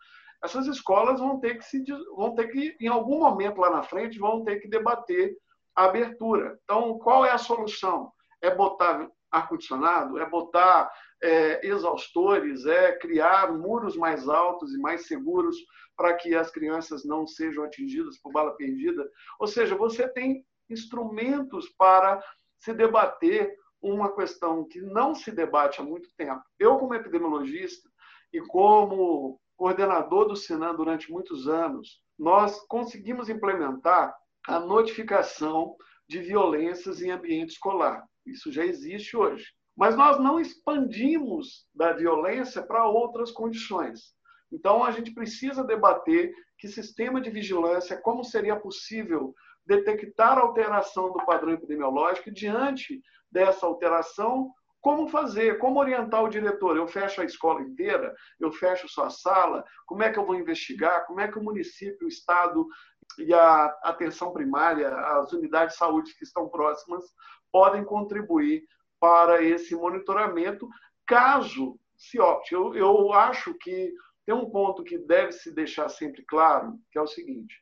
[0.43, 1.85] Essas escolas vão ter que se
[2.17, 5.37] vão ter que em algum momento lá na frente vão ter que debater
[5.75, 6.59] a abertura.
[6.65, 8.13] Então, qual é a solução?
[8.41, 10.19] É botar ar condicionado?
[10.19, 10.91] É botar
[11.23, 15.57] é, exaustores, é criar muros mais altos e mais seguros
[15.97, 19.09] para que as crianças não sejam atingidas por bala perdida.
[19.39, 22.23] Ou seja, você tem instrumentos para
[22.59, 26.43] se debater uma questão que não se debate há muito tempo.
[26.59, 27.89] Eu, como epidemiologista
[28.33, 34.15] e como coordenador do Sinan durante muitos anos, nós conseguimos implementar
[34.47, 35.77] a notificação
[36.09, 38.05] de violências em ambiente escolar.
[38.27, 39.47] Isso já existe hoje.
[39.77, 44.15] Mas nós não expandimos da violência para outras condições.
[44.53, 51.25] Então, a gente precisa debater que sistema de vigilância, como seria possível detectar alteração do
[51.25, 56.77] padrão epidemiológico e, diante dessa alteração, como fazer, como orientar o diretor?
[56.77, 61.07] Eu fecho a escola inteira, eu fecho sua sala, como é que eu vou investigar?
[61.07, 62.67] Como é que o município, o Estado
[63.19, 67.05] e a atenção primária, as unidades de saúde que estão próximas,
[67.53, 68.65] podem contribuir
[69.03, 70.69] para esse monitoramento,
[71.05, 72.55] caso se opte.
[72.55, 73.93] Eu, eu acho que
[74.25, 77.61] tem um ponto que deve se deixar sempre claro, que é o seguinte: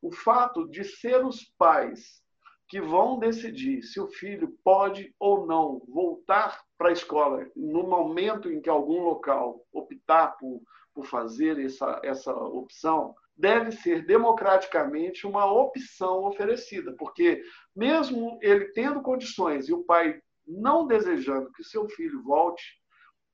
[0.00, 2.22] o fato de ser os pais
[2.66, 8.50] que vão decidir se o filho pode ou não voltar para a escola no momento
[8.50, 10.62] em que algum local optar por,
[10.94, 17.42] por fazer essa, essa opção, deve ser democraticamente uma opção oferecida, porque
[17.76, 22.64] mesmo ele tendo condições e o pai não desejando que seu filho volte,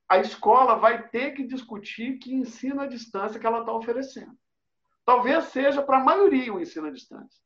[0.09, 4.37] a escola vai ter que discutir que ensino à distância que ela está oferecendo.
[5.05, 7.40] Talvez seja para a maioria o ensino à distância.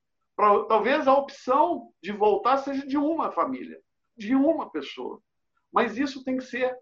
[0.69, 3.81] Talvez a opção de voltar seja de uma família,
[4.17, 5.21] de uma pessoa.
[5.73, 6.77] Mas isso tem que ser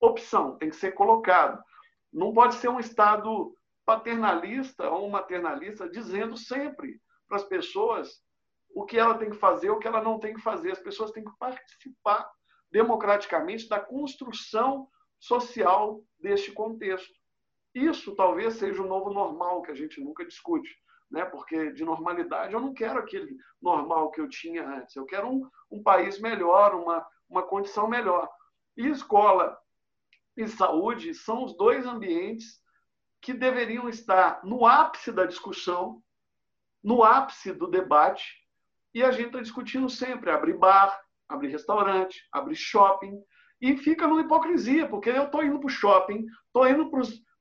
[0.00, 1.62] opção, tem que ser colocado.
[2.12, 8.22] Não pode ser um Estado paternalista ou maternalista dizendo sempre para as pessoas
[8.74, 10.72] o que ela tem que fazer, o que ela não tem que fazer.
[10.72, 12.30] As pessoas têm que participar
[12.70, 17.12] democraticamente da construção social deste contexto.
[17.74, 20.70] Isso talvez seja o novo normal que a gente nunca discute,
[21.10, 21.24] né?
[21.24, 25.48] porque de normalidade eu não quero aquele normal que eu tinha antes, eu quero um,
[25.70, 28.28] um país melhor, uma, uma condição melhor.
[28.76, 29.56] E escola
[30.36, 32.60] e saúde são os dois ambientes
[33.20, 36.02] que deveriam estar no ápice da discussão,
[36.82, 38.39] no ápice do debate,
[38.94, 40.98] e a gente está discutindo sempre abrir bar,
[41.28, 43.20] abrir restaurante, abrir shopping,
[43.60, 46.90] e fica numa hipocrisia, porque eu estou indo para o shopping, estou indo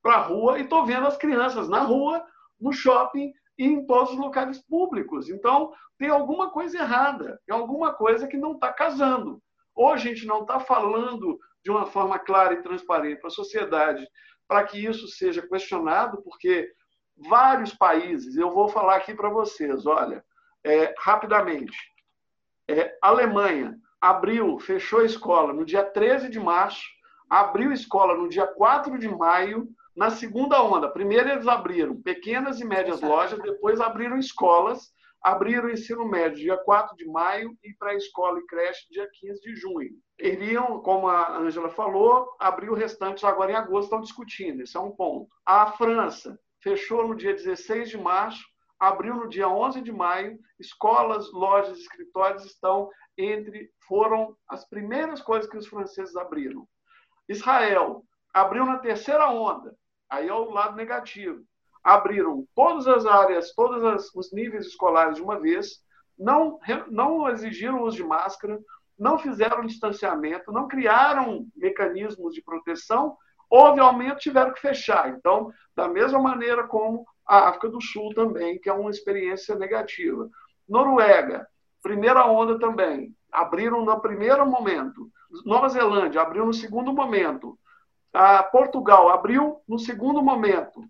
[0.01, 2.23] para a rua e estou vendo as crianças na rua,
[2.59, 5.29] no shopping e em todos os locais públicos.
[5.29, 9.41] Então, tem alguma coisa errada, tem alguma coisa que não está casando.
[9.75, 14.05] Ou a gente não está falando de uma forma clara e transparente para a sociedade,
[14.47, 16.69] para que isso seja questionado, porque
[17.17, 20.23] vários países, eu vou falar aqui para vocês, olha,
[20.63, 21.77] é, rapidamente.
[22.67, 26.83] É, Alemanha abriu, fechou a escola no dia 13 de março,
[27.29, 30.89] abriu escola no dia 4 de maio, na segunda onda.
[30.89, 34.91] Primeiro eles abriram pequenas e médias lojas, depois abriram escolas
[35.21, 39.07] abriram o ensino médio dia 4 de maio e para a escola e creche dia
[39.19, 39.91] 15 de junho.
[40.19, 44.79] Iriam, como a Ângela falou, abrir o restante agora em agosto, estão discutindo, esse é
[44.79, 45.29] um ponto.
[45.45, 48.43] A França fechou no dia 16 de março,
[48.79, 55.49] abriu no dia 11 de maio, escolas, lojas, escritórios estão entre, foram as primeiras coisas
[55.49, 56.67] que os franceses abriram.
[57.27, 58.03] Israel
[58.33, 59.75] abriu na terceira onda,
[60.09, 61.43] aí é o lado negativo
[61.83, 65.81] abriram todas as áreas, todos os níveis escolares de uma vez,
[66.17, 66.59] não,
[66.89, 68.59] não exigiram uso de máscara,
[68.97, 73.17] não fizeram distanciamento, não criaram mecanismos de proteção,
[73.49, 75.09] obviamente tiveram que fechar.
[75.09, 80.27] Então, da mesma maneira como a África do Sul também, que é uma experiência negativa.
[80.67, 81.47] Noruega,
[81.83, 85.07] primeira onda também, abriram no primeiro momento.
[85.45, 87.55] Nova Zelândia abriu no segundo momento.
[88.11, 90.83] A Portugal abriu no segundo momento.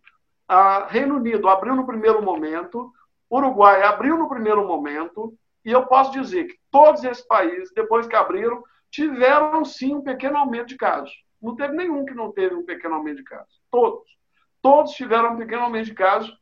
[0.48, 2.90] A Reino Unido abriu no primeiro momento,
[3.30, 5.34] Uruguai abriu no primeiro momento,
[5.66, 10.38] e eu posso dizer que todos esses países, depois que abriram, tiveram sim um pequeno
[10.38, 11.14] aumento de casos.
[11.42, 13.62] Não teve nenhum que não teve um pequeno aumento de casos.
[13.70, 14.19] Todos.
[14.62, 16.34] Todos tiveram um pequeno aumento de casos,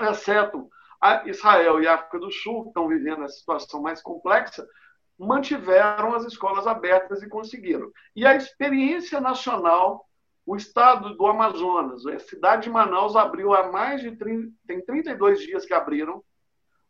[0.00, 0.68] exceto
[1.26, 4.66] Israel e África do Sul, que estão vivendo a situação mais complexa,
[5.18, 7.90] mantiveram as escolas abertas e conseguiram.
[8.16, 10.06] E a experiência nacional
[10.46, 15.40] o estado do Amazonas, a cidade de Manaus abriu há mais de 30, tem 32
[15.40, 16.22] dias que abriram.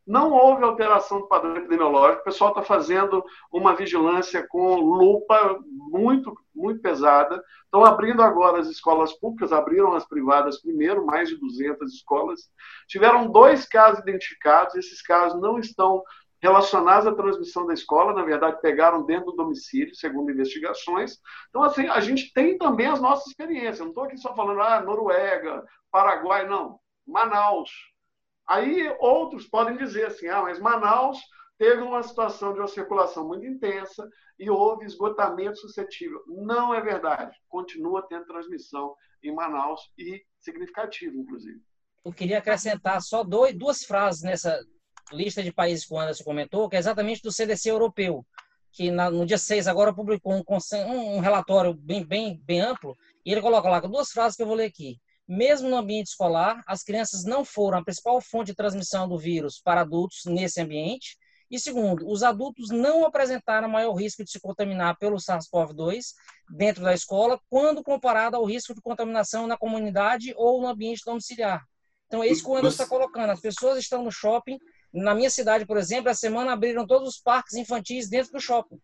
[0.06, 2.20] Não houve alteração do padrão epidemiológico.
[2.20, 7.42] O pessoal está fazendo uma vigilância com lupa muito, muito pesada.
[7.64, 12.50] Estão abrindo agora as escolas públicas, abriram as privadas primeiro, mais de 200 escolas.
[12.86, 14.74] Tiveram dois casos identificados.
[14.74, 16.02] Esses casos não estão
[16.44, 21.18] relacionados à transmissão da escola, na verdade, pegaram dentro do domicílio, segundo investigações.
[21.48, 23.78] Então, assim, a gente tem também as nossas experiências.
[23.78, 26.78] Não estou aqui só falando, ah, Noruega, Paraguai, não.
[27.06, 27.70] Manaus.
[28.48, 31.18] Aí outros podem dizer assim, ah, mas Manaus
[31.58, 36.22] teve uma situação de uma circulação muito intensa e houve esgotamento suscetível.
[36.26, 37.36] Não é verdade.
[37.48, 41.60] Continua tendo transmissão em Manaus e significativo, inclusive.
[42.04, 44.60] Eu queria acrescentar só dois, duas frases nessa,
[45.12, 48.24] lista de países que o Anderson comentou, que é exatamente do CDC europeu,
[48.72, 50.42] que na, no dia 6 agora publicou um,
[50.86, 54.56] um, relatório bem, bem, bem amplo, e ele coloca lá duas frases que eu vou
[54.56, 54.98] ler aqui.
[55.26, 59.60] Mesmo no ambiente escolar, as crianças não foram a principal fonte de transmissão do vírus
[59.62, 61.16] para adultos nesse ambiente.
[61.50, 66.14] E segundo, os adultos não apresentaram maior risco de se contaminar pelo SARS-CoV-2
[66.50, 71.64] dentro da escola, quando comparado ao risco de contaminação na comunidade ou no ambiente domiciliar.
[72.06, 73.30] Então é isso que o Anderson está colocando.
[73.30, 74.58] As pessoas estão no shopping,
[74.92, 78.78] na minha cidade, por exemplo, a semana abriram todos os parques infantis dentro do shopping.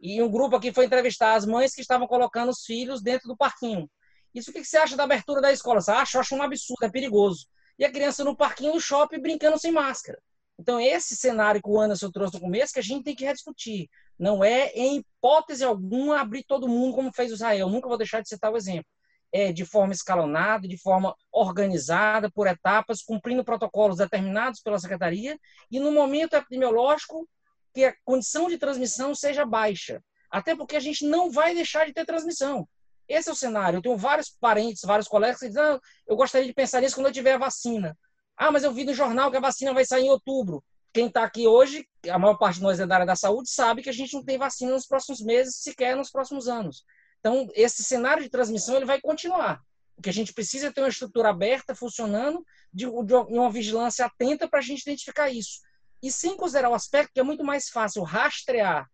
[0.00, 3.36] E um grupo aqui foi entrevistar as mães que estavam colocando os filhos dentro do
[3.36, 3.90] parquinho.
[4.34, 5.80] Isso o que você acha da abertura da escola?
[5.80, 6.16] Você acha?
[6.16, 7.46] Eu acho um absurdo, é perigoso.
[7.78, 10.18] E a criança no parquinho do shopping brincando sem máscara.
[10.58, 13.88] Então, esse cenário que o Anderson trouxe no começo, que a gente tem que rediscutir.
[14.18, 17.68] Não é, em hipótese alguma, abrir todo mundo como fez Israel.
[17.68, 18.86] Nunca vou deixar de citar o exemplo
[19.32, 25.38] é, de forma escalonada, de forma organizada, por etapas, cumprindo protocolos determinados pela secretaria,
[25.70, 27.26] e no momento epidemiológico,
[27.72, 30.02] que a condição de transmissão seja baixa.
[30.30, 32.68] Até porque a gente não vai deixar de ter transmissão.
[33.12, 33.76] Esse é o cenário.
[33.76, 37.08] Eu tenho vários parentes, vários colegas que dizem: ah, eu gostaria de pensar nisso quando
[37.08, 37.96] eu tiver a vacina.
[38.36, 40.64] Ah, mas eu vi no jornal que a vacina vai sair em outubro.
[40.94, 43.82] Quem está aqui hoje, a maior parte de nós é da área da saúde, sabe
[43.82, 46.84] que a gente não tem vacina nos próximos meses, sequer nos próximos anos.
[47.20, 49.60] Então, esse cenário de transmissão ele vai continuar.
[49.96, 54.06] O que a gente precisa é ter uma estrutura aberta, funcionando, de, de uma vigilância
[54.06, 55.60] atenta para a gente identificar isso.
[56.02, 58.90] E sem considerar o aspecto que é muito mais fácil rastrear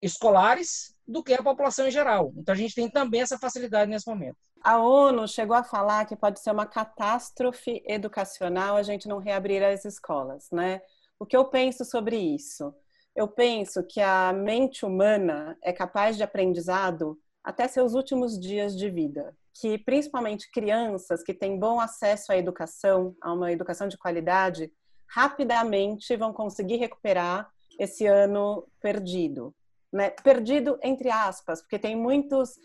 [0.00, 2.32] escolares do que a população em geral.
[2.36, 4.36] Então, a gente tem também essa facilidade nesse momento.
[4.62, 9.64] A ONU chegou a falar que pode ser uma catástrofe educacional a gente não reabrir
[9.64, 10.82] as escolas, né?
[11.18, 12.74] O que eu penso sobre isso?
[13.16, 18.90] Eu penso que a mente humana é capaz de aprendizado até seus últimos dias de
[18.90, 19.34] vida.
[19.60, 24.70] Que principalmente crianças que têm bom acesso à educação, a uma educação de qualidade,
[25.08, 29.54] rapidamente vão conseguir recuperar esse ano perdido.
[29.92, 30.10] Né?
[30.10, 32.56] Perdido entre aspas, porque tem muitos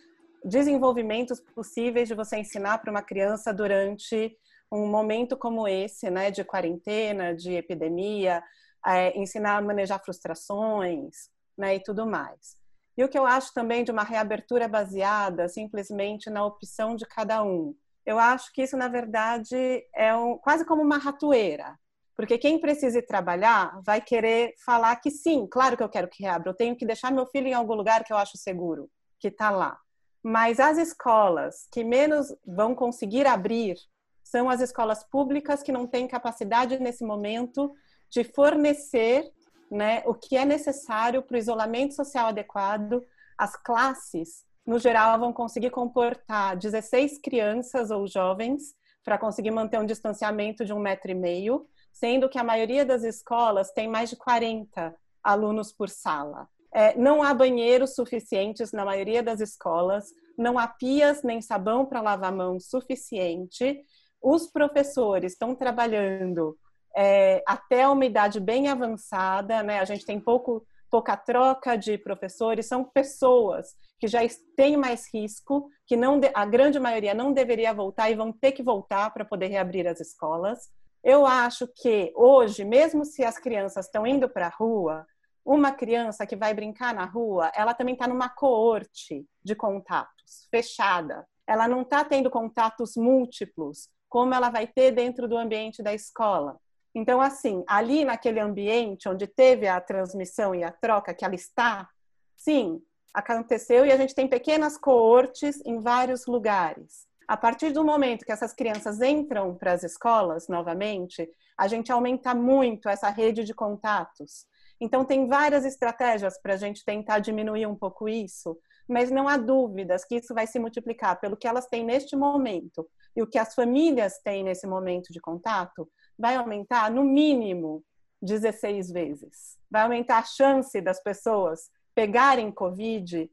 [0.43, 4.37] desenvolvimentos possíveis de você ensinar para uma criança durante
[4.71, 8.43] um momento como esse, né, de quarentena, de epidemia,
[8.85, 12.57] é, ensinar a manejar frustrações, né, e tudo mais.
[12.97, 17.43] E o que eu acho também de uma reabertura baseada simplesmente na opção de cada
[17.43, 17.75] um.
[18.05, 19.55] Eu acho que isso, na verdade,
[19.95, 21.79] é um, quase como uma ratoeira.
[22.15, 26.23] Porque quem precisa ir trabalhar vai querer falar que sim, claro que eu quero que
[26.23, 28.89] reabra, eu tenho que deixar meu filho em algum lugar que eu acho seguro,
[29.19, 29.77] que está lá.
[30.21, 33.75] Mas as escolas que menos vão conseguir abrir
[34.23, 37.73] são as escolas públicas que não têm capacidade nesse momento
[38.09, 39.29] de fornecer
[39.69, 43.03] né, o que é necessário para o isolamento social adequado.
[43.37, 49.85] As classes, no geral, vão conseguir comportar 16 crianças ou jovens para conseguir manter um
[49.85, 54.17] distanciamento de um metro e meio, sendo que a maioria das escolas tem mais de
[54.17, 56.49] 40 alunos por sala.
[56.73, 62.01] É, não há banheiros suficientes na maioria das escolas, não há pias nem sabão para
[62.01, 63.79] lavar mãos suficiente.
[64.19, 66.57] Os professores estão trabalhando
[66.95, 69.79] é, até uma idade bem avançada, né?
[69.79, 74.19] A gente tem pouco, pouca troca de professores, são pessoas que já
[74.55, 78.63] têm mais risco, que não a grande maioria não deveria voltar e vão ter que
[78.63, 80.69] voltar para poder reabrir as escolas.
[81.03, 85.05] Eu acho que hoje, mesmo se as crianças estão indo para a rua,
[85.45, 91.27] uma criança que vai brincar na rua, ela também está numa coorte de contatos, fechada.
[91.45, 96.57] Ela não está tendo contatos múltiplos, como ela vai ter dentro do ambiente da escola.
[96.95, 101.89] Então, assim, ali naquele ambiente onde teve a transmissão e a troca que ela está,
[102.37, 102.81] sim,
[103.13, 107.07] aconteceu e a gente tem pequenas coortes em vários lugares.
[107.27, 112.35] A partir do momento que essas crianças entram para as escolas novamente, a gente aumenta
[112.35, 114.45] muito essa rede de contatos.
[114.79, 118.57] Então, tem várias estratégias para a gente tentar diminuir um pouco isso,
[118.87, 122.87] mas não há dúvidas que isso vai se multiplicar pelo que elas têm neste momento
[123.15, 127.83] e o que as famílias têm nesse momento de contato, vai aumentar no mínimo
[128.21, 129.57] 16 vezes.
[129.69, 133.29] Vai aumentar a chance das pessoas pegarem Covid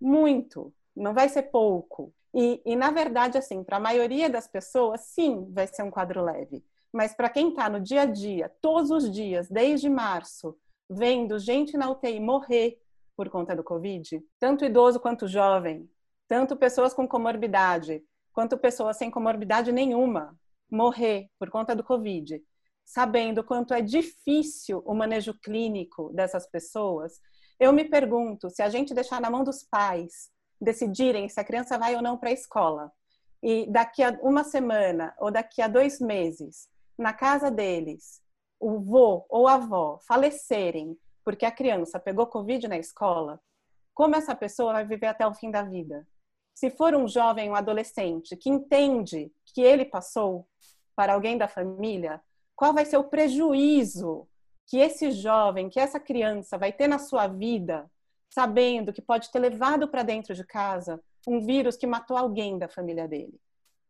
[0.00, 2.12] muito, não vai ser pouco.
[2.38, 6.22] E, e na verdade, assim, para a maioria das pessoas, sim, vai ser um quadro
[6.22, 6.62] leve.
[6.92, 10.54] Mas para quem está no dia a dia, todos os dias, desde março,
[10.88, 12.78] vendo gente na UTI morrer
[13.16, 15.90] por conta do Covid, tanto idoso quanto jovem,
[16.28, 20.38] tanto pessoas com comorbidade, quanto pessoas sem comorbidade nenhuma,
[20.70, 22.38] morrer por conta do Covid,
[22.84, 27.18] sabendo quanto é difícil o manejo clínico dessas pessoas,
[27.58, 30.30] eu me pergunto se a gente deixar na mão dos pais
[30.60, 32.92] decidirem se a criança vai ou não para a escola,
[33.42, 38.22] e daqui a uma semana ou daqui a dois meses, na casa deles,
[38.58, 43.40] o vô ou a avó falecerem porque a criança pegou Covid na escola,
[43.92, 46.06] como essa pessoa vai viver até o fim da vida?
[46.54, 50.46] Se for um jovem, um adolescente que entende que ele passou
[50.94, 52.22] para alguém da família,
[52.54, 54.28] qual vai ser o prejuízo
[54.66, 57.90] que esse jovem, que essa criança vai ter na sua vida,
[58.36, 62.68] sabendo que pode ter levado para dentro de casa um vírus que matou alguém da
[62.68, 63.40] família dele,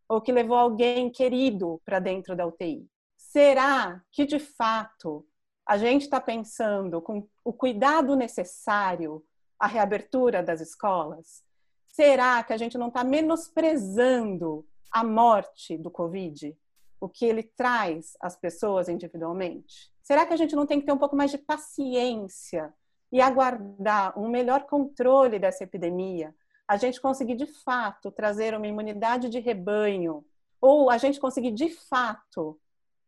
[0.08, 2.88] ou que levou alguém querido para dentro da UTI?
[3.16, 5.26] Será que de fato
[5.66, 9.20] a gente está pensando com o cuidado necessário
[9.58, 11.42] à reabertura das escolas?
[11.88, 16.56] Será que a gente não está menosprezando a morte do Covid?
[17.00, 19.92] O que ele traz às pessoas individualmente?
[20.04, 22.72] Será que a gente não tem que ter um pouco mais de paciência
[23.12, 26.34] e aguardar um melhor controle dessa epidemia?
[26.68, 30.24] A gente conseguir de fato trazer uma imunidade de rebanho?
[30.60, 32.58] Ou a gente conseguir de fato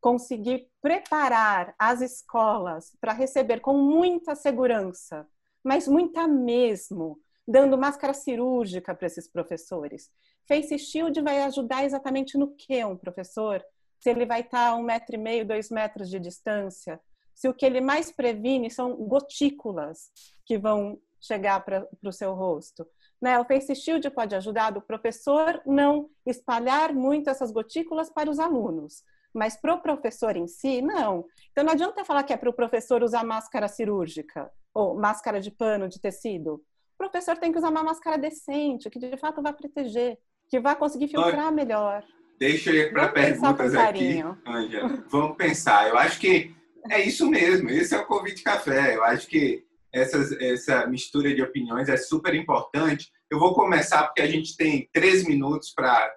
[0.00, 5.26] conseguir preparar as escolas para receber com muita segurança,
[5.62, 10.10] mas muita mesmo, dando máscara cirúrgica para esses professores.
[10.46, 13.64] Face Shield vai ajudar exatamente no que um professor?
[13.98, 17.00] Se ele vai estar a um metro e meio, dois metros de distância,
[17.38, 20.10] se o que ele mais previne são gotículas
[20.44, 22.84] que vão chegar para o seu rosto.
[23.22, 23.38] Né?
[23.38, 29.04] O Face Shield pode ajudar o professor não espalhar muito essas gotículas para os alunos
[29.34, 31.24] mas para o professor em si, não.
[31.52, 35.50] Então não adianta falar que é para o professor usar máscara cirúrgica ou máscara de
[35.50, 36.54] pano, de tecido.
[36.54, 40.18] O professor tem que usar uma máscara decente, que de fato vai proteger,
[40.48, 42.02] que vai conseguir filtrar melhor.
[42.40, 45.04] Deixa eu ir para perguntas aqui, Ângela.
[45.08, 45.88] Vamos pensar.
[45.88, 46.56] Eu acho que
[46.90, 47.70] é isso mesmo.
[47.70, 48.96] Esse é o convite café.
[48.96, 53.10] Eu acho que essa, essa mistura de opiniões é super importante.
[53.30, 56.14] Eu vou começar porque a gente tem três minutos para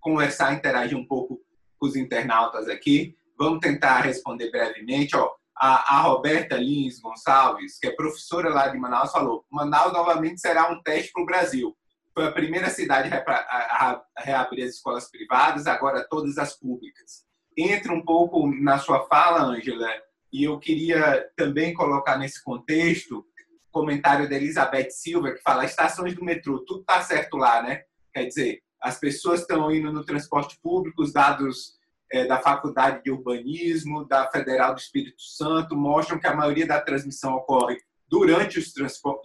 [0.00, 1.40] conversar, interagir um pouco
[1.80, 3.16] os internautas aqui.
[3.38, 5.16] Vamos tentar responder brevemente.
[5.16, 10.40] Ó, a, a, Roberta Lins Gonçalves, que é professora lá de Manaus, falou: Manaus novamente
[10.40, 11.76] será um teste para o Brasil.
[12.14, 17.24] Foi a primeira cidade a, a reabrir as escolas privadas, agora todas as públicas.
[17.56, 19.88] Entra um pouco na sua fala, Ângela,
[20.34, 23.24] e eu queria também colocar nesse contexto o
[23.70, 27.84] comentário da Elizabeth Silva, que fala: estações do metrô, tudo está certo lá, né?
[28.12, 31.78] Quer dizer, as pessoas estão indo no transporte público, os dados
[32.10, 36.80] é, da Faculdade de Urbanismo, da Federal do Espírito Santo, mostram que a maioria da
[36.80, 37.78] transmissão ocorre
[38.08, 38.72] durante, os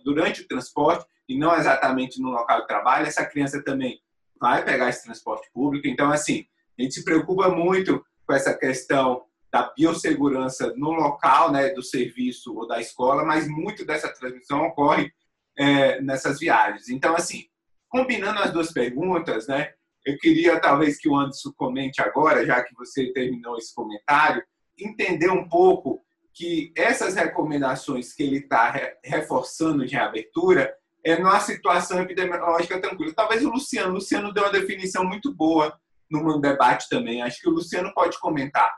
[0.05, 3.07] durante o transporte e não exatamente no local de trabalho.
[3.07, 3.99] Essa criança também
[4.39, 5.87] vai pegar esse transporte público.
[5.87, 6.45] Então, assim,
[6.77, 12.55] a gente se preocupa muito com essa questão da biossegurança no local né, do serviço
[12.55, 15.11] ou da escola, mas muito dessa transmissão ocorre
[15.57, 16.89] é, nessas viagens.
[16.89, 17.45] Então, assim,
[17.87, 19.73] combinando as duas perguntas, né,
[20.05, 24.43] eu queria talvez que o Anderson comente agora, já que você terminou esse comentário,
[24.77, 26.01] entender um pouco
[26.33, 28.73] que essas recomendações que ele está
[29.03, 30.73] reforçando de reabertura
[31.03, 33.13] é numa situação epidemiológica tranquila.
[33.13, 35.77] Talvez o Luciano, o Luciano deu uma definição muito boa
[36.09, 37.21] no debate também.
[37.21, 38.73] Acho que o Luciano pode comentar.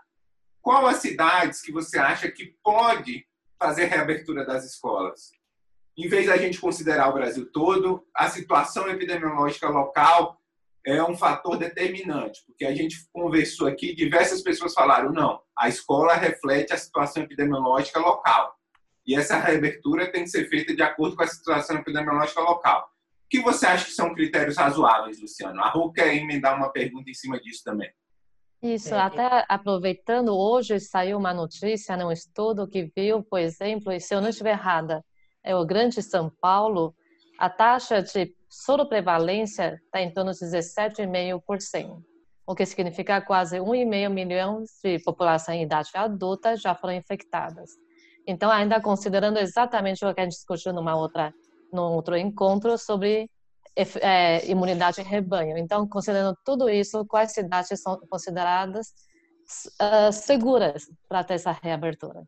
[0.61, 3.25] Qual as cidades que você acha que pode
[3.59, 5.31] fazer reabertura das escolas?
[5.97, 10.39] Em vez da gente considerar o Brasil todo, a situação epidemiológica local
[10.85, 16.15] é um fator determinante, porque a gente conversou aqui, diversas pessoas falaram, não, a escola
[16.15, 18.55] reflete a situação epidemiológica local.
[19.05, 22.89] E essa reabertura tem que ser feita de acordo com a situação epidemiológica local.
[23.25, 25.61] O que você acha que são critérios razoáveis, Luciano?
[25.61, 27.91] A Ru quer emendar uma pergunta em cima disso também.
[28.61, 34.13] Isso, até aproveitando, hoje saiu uma notícia, um estudo que viu, por exemplo, e se
[34.13, 35.03] eu não estiver errada,
[35.43, 36.93] é o Grande São Paulo,
[37.39, 42.03] a taxa de soroprevalência está em torno de 17,5%,
[42.45, 47.71] o que significa quase 1,5 milhão de população em idade adulta já foram infectadas.
[48.27, 51.33] Então, ainda considerando exatamente o que a gente discutiu numa outra,
[51.73, 53.27] num outro encontro sobre
[53.75, 55.57] é, imunidade rebanho.
[55.57, 58.87] Então, considerando tudo isso, quais cidades são consideradas
[59.81, 62.23] uh, seguras para ter essa reabertura?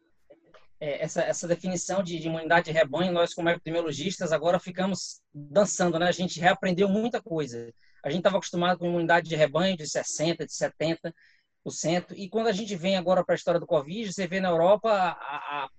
[0.79, 5.99] É, essa, essa definição de, de, imunidade de rebanho, nós como epidemiologistas agora ficamos dançando,
[5.99, 6.07] né?
[6.07, 7.73] A gente reaprendeu muita coisa.
[8.03, 11.13] A gente estava acostumado com imunidade de rebanho de 60%, de 70%,
[12.17, 14.91] e quando a gente vem agora para a história do Covid, você vê na Europa
[14.91, 15.69] a, a,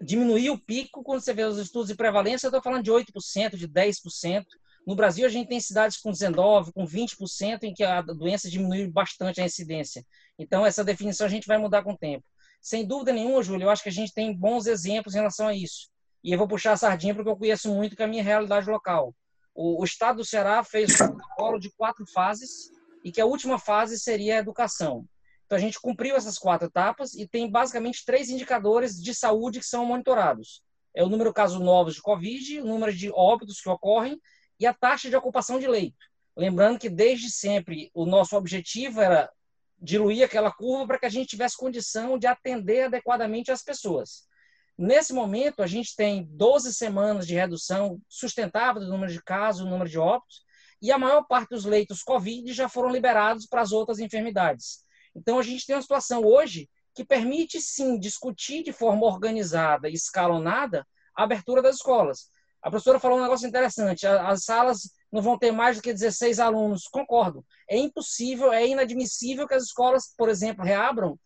[0.00, 3.56] diminuir o pico, quando você vê os estudos de prevalência, eu estou falando de 8%,
[3.56, 4.44] de 10%.
[4.86, 8.90] No Brasil, a gente tem cidades com 19%, com 20%, em que a doença diminuiu
[8.90, 10.04] bastante a incidência.
[10.38, 12.24] Então, essa definição a gente vai mudar com o tempo.
[12.60, 15.54] Sem dúvida nenhuma, Júlio, eu acho que a gente tem bons exemplos em relação a
[15.54, 15.88] isso.
[16.22, 18.68] E eu vou puxar a sardinha porque eu conheço muito que é a minha realidade
[18.68, 19.14] local.
[19.54, 22.70] O, o estado do Ceará fez um protocolo de quatro fases
[23.04, 25.06] e que a última fase seria a educação.
[25.46, 29.66] Então, a gente cumpriu essas quatro etapas e tem basicamente três indicadores de saúde que
[29.66, 30.62] são monitorados.
[30.94, 34.20] É o número de casos novos de Covid, o número de óbitos que ocorrem
[34.60, 35.96] e a taxa de ocupação de leito.
[36.36, 39.32] Lembrando que desde sempre o nosso objetivo era
[39.80, 44.28] diluir aquela curva para que a gente tivesse condição de atender adequadamente as pessoas.
[44.76, 49.70] Nesse momento, a gente tem 12 semanas de redução sustentável do número de casos, do
[49.70, 50.42] número de óbitos,
[50.82, 54.82] e a maior parte dos leitos COVID já foram liberados para as outras enfermidades.
[55.14, 59.92] Então, a gente tem uma situação hoje que permite, sim, discutir de forma organizada e
[59.92, 62.30] escalonada a abertura das escolas.
[62.62, 66.38] A professora falou um negócio interessante: as salas não vão ter mais do que 16
[66.38, 66.84] alunos.
[66.88, 67.44] Concordo.
[67.68, 71.18] É impossível, é inadmissível que as escolas, por exemplo, reabram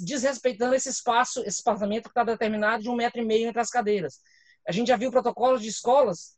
[0.00, 3.70] desrespeitando esse espaço, esse espaçamento que está determinado de um metro e meio entre as
[3.70, 4.20] cadeiras.
[4.68, 6.36] A gente já viu protocolos de escolas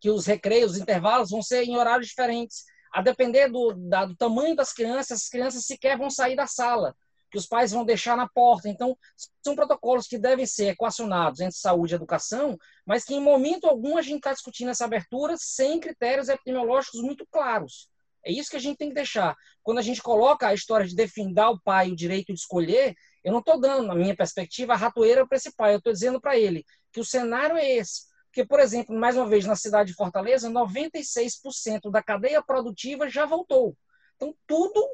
[0.00, 2.64] que os recreios, os intervalos vão ser em horários diferentes.
[2.92, 6.94] A depender do, da, do tamanho das crianças, as crianças sequer vão sair da sala
[7.30, 8.68] que os pais vão deixar na porta.
[8.68, 8.96] Então,
[9.44, 12.56] são protocolos que devem ser equacionados entre saúde e educação,
[12.86, 17.26] mas que em momento algum a gente está discutindo essa abertura sem critérios epidemiológicos muito
[17.30, 17.88] claros.
[18.24, 19.34] É isso que a gente tem que deixar.
[19.62, 23.32] Quando a gente coloca a história de definir ao pai o direito de escolher, eu
[23.32, 25.74] não estou dando, na minha perspectiva, a ratoeira para esse pai.
[25.74, 28.06] Eu estou dizendo para ele que o cenário é esse.
[28.26, 33.24] Porque, por exemplo, mais uma vez, na cidade de Fortaleza, 96% da cadeia produtiva já
[33.24, 33.76] voltou.
[34.16, 34.86] Então, tudo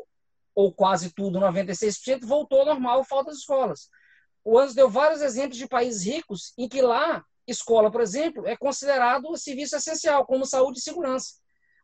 [0.55, 3.89] ou quase tudo, 96%, voltou ao normal, falta as escolas.
[4.45, 8.57] O Anderson deu vários exemplos de países ricos em que lá, escola, por exemplo, é
[8.57, 11.35] considerado serviço essencial, como saúde e segurança.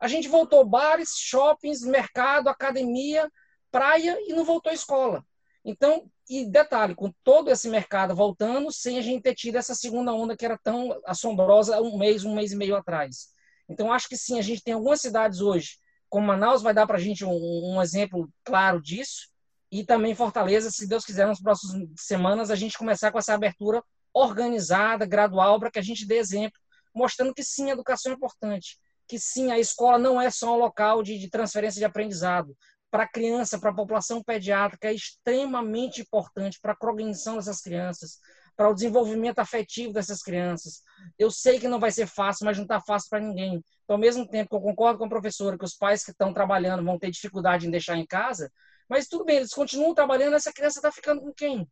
[0.00, 3.30] A gente voltou bares, shoppings, mercado, academia,
[3.70, 5.24] praia e não voltou escola.
[5.64, 10.12] Então, e detalhe, com todo esse mercado voltando, sem a gente ter tido essa segunda
[10.12, 13.28] onda que era tão assombrosa um mês, um mês e meio atrás.
[13.68, 15.76] Então, acho que sim, a gente tem algumas cidades hoje
[16.10, 19.30] como Manaus vai dar para a gente um, um, exemplo claro disso.
[19.70, 23.80] E também Fortaleza, se Deus quiser, nas próximas semanas, a gente começar com essa abertura
[24.12, 26.58] organizada, gradual, para que a gente dê exemplo,
[26.92, 30.58] mostrando que sim, a educação é importante, que sim, a escola não é só um
[30.58, 32.56] local de, de transferência de aprendizado.
[32.90, 38.18] Para a criança, para a população pediátrica, é extremamente importante para a cognição dessas crianças,
[38.60, 40.82] para o desenvolvimento afetivo dessas crianças.
[41.18, 43.54] Eu sei que não vai ser fácil, mas não está fácil para ninguém.
[43.84, 46.34] Então, ao mesmo tempo que eu concordo com a professora que os pais que estão
[46.34, 48.52] trabalhando vão ter dificuldade em deixar em casa,
[48.86, 51.66] mas tudo bem, eles continuam trabalhando, essa criança está ficando com quem?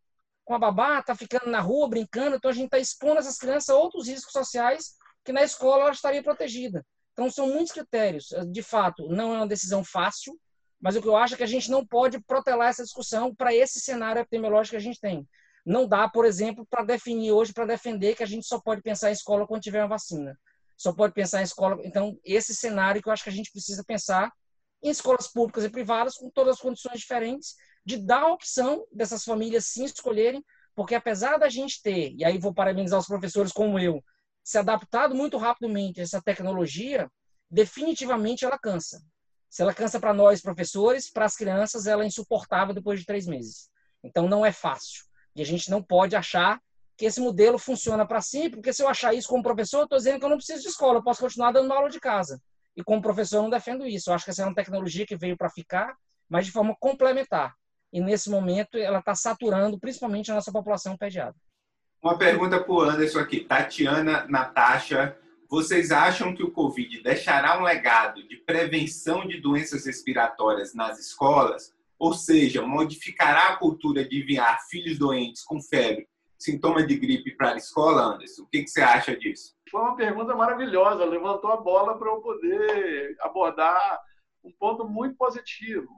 [0.47, 3.69] Com a babá, está ficando na rua, brincando, então a gente está expondo essas crianças
[3.69, 6.83] a outros riscos sociais que na escola ela estaria protegida.
[7.13, 8.29] Então, são muitos critérios.
[8.51, 10.33] De fato, não é uma decisão fácil,
[10.81, 13.55] Mas o que eu acho é que a gente não pode protelar essa discussão para
[13.55, 15.27] esse cenário epidemiológico que a gente tem.
[15.69, 19.11] Não dá, por exemplo, para definir hoje, para defender que a gente só pode pensar
[19.11, 20.35] em escola quando tiver uma vacina.
[20.79, 21.79] Só pode pensar em escola.
[21.85, 24.33] Então, esse cenário que eu acho que a gente precisa pensar
[24.83, 27.55] em escolas públicas e privadas com todas as condições diferentes
[27.85, 30.43] de dar a opção dessas famílias sim escolherem,
[30.75, 34.03] porque apesar da gente ter, e aí vou parabenizar os professores como eu,
[34.43, 37.11] se adaptado muito rapidamente a essa tecnologia,
[37.51, 39.03] definitivamente ela cansa.
[39.51, 43.27] Se ela cansa para nós, professores, para as crianças, ela é insuportável depois de três
[43.27, 43.69] meses.
[44.03, 45.08] Então, não é fácil.
[45.39, 46.61] E a gente não pode achar
[46.97, 49.99] que esse modelo funciona para sempre, porque se eu achar isso como professor, eu estou
[49.99, 52.43] dizendo que eu não preciso de escola, eu posso continuar dando aula de casa.
[52.77, 54.11] E como professor, eu não defendo isso.
[54.11, 55.97] Eu acho que essa é uma tecnologia que veio para ficar,
[56.29, 57.55] mas de forma complementar.
[57.93, 61.41] E nesse momento, ela está saturando principalmente a nossa população pediátrica.
[62.03, 63.45] Uma pergunta para o Anderson aqui.
[63.45, 65.17] Tatiana, Natasha,
[65.49, 71.78] vocês acham que o Covid deixará um legado de prevenção de doenças respiratórias nas escolas?
[71.99, 77.53] Ou seja, modificará a cultura de enviar filhos doentes com febre, sintoma de gripe para
[77.53, 78.43] a escola, Anderson?
[78.43, 79.57] O que, que você acha disso?
[79.71, 84.01] Foi uma pergunta maravilhosa, levantou a bola para eu poder abordar
[84.45, 85.89] um ponto muito positivo.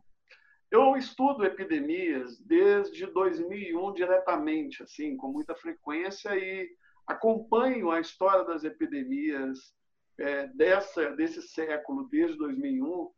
[0.71, 6.69] Eu estudo epidemias desde 2001 diretamente, assim, com muita frequência e
[7.07, 9.75] acompanho a história das epidemias
[10.19, 13.11] é, dessa desse século desde 2001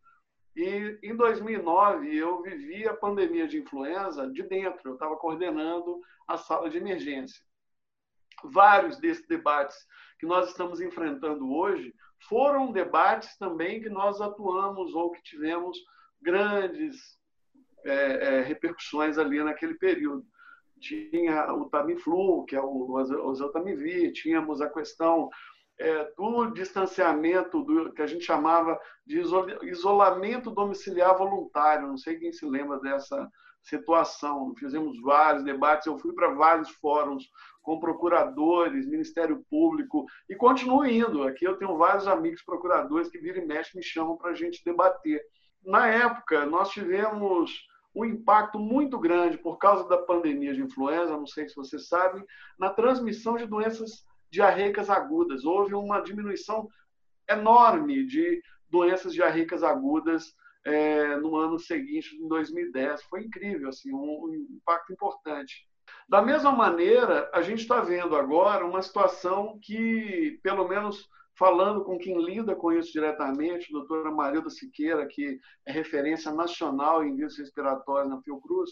[0.55, 6.37] e em 2009 eu vivi a pandemia de influenza de dentro, eu estava coordenando a
[6.37, 7.43] sala de emergência.
[8.45, 9.77] Vários desses debates
[10.19, 11.95] que nós estamos enfrentando hoje
[12.29, 15.79] foram debates também que nós atuamos ou que tivemos
[16.21, 17.19] grandes
[17.85, 20.25] é, é, repercussões ali naquele período.
[20.81, 22.93] Tinha o Tamiflu, que é o
[23.25, 25.31] Oseltamivir, tínhamos a questão
[25.83, 29.21] é, do distanciamento, do que a gente chamava de
[29.65, 31.89] isolamento domiciliar voluntário.
[31.89, 33.29] Não sei quem se lembra dessa
[33.61, 34.55] situação.
[34.57, 37.25] Fizemos vários debates, eu fui para vários fóruns
[37.63, 41.25] com procuradores, Ministério Público, e continuo indo.
[41.25, 44.63] Aqui eu tenho vários amigos procuradores que viram e mexe me chamam para a gente
[44.65, 45.21] debater.
[45.65, 47.53] Na época, nós tivemos
[47.95, 52.25] um impacto muito grande por causa da pandemia de influenza, não sei se vocês sabem,
[52.59, 55.45] na transmissão de doenças diarreicas agudas.
[55.45, 56.67] Houve uma diminuição
[57.29, 63.03] enorme de doenças diarreicas agudas é, no ano seguinte, em 2010.
[63.05, 65.69] Foi incrível, assim, um, um impacto importante.
[66.09, 71.09] Da mesma maneira, a gente está vendo agora uma situação que, pelo menos
[71.39, 77.05] falando com quem lida com isso diretamente, a doutora Marilda Siqueira, que é referência nacional
[77.05, 78.71] em vírus respiratórios na Fiocruz,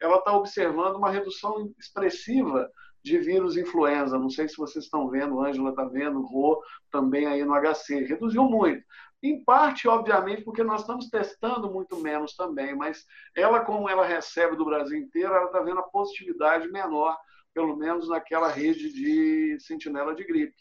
[0.00, 2.70] ela está observando uma redução expressiva
[3.02, 4.18] de vírus influenza.
[4.18, 8.04] Não sei se vocês estão vendo, Ângela está vendo, Rô também aí no HC.
[8.04, 8.82] Reduziu muito.
[9.22, 13.04] Em parte, obviamente, porque nós estamos testando muito menos também, mas
[13.36, 17.16] ela, como ela recebe do Brasil inteiro, ela está vendo a positividade menor,
[17.52, 20.54] pelo menos naquela rede de sentinela de gripe.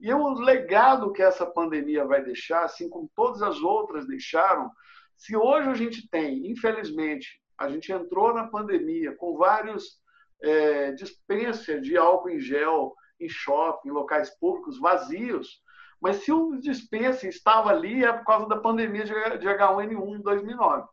[0.00, 4.70] E o legado que essa pandemia vai deixar, assim como todas as outras deixaram,
[5.16, 10.01] se hoje a gente tem, infelizmente, a gente entrou na pandemia com vários
[10.42, 15.62] é, dispensa de álcool em gel em shopping, em locais públicos vazios,
[16.00, 20.88] mas se o dispensa estava ali é por causa da pandemia de H1N1 em 2009,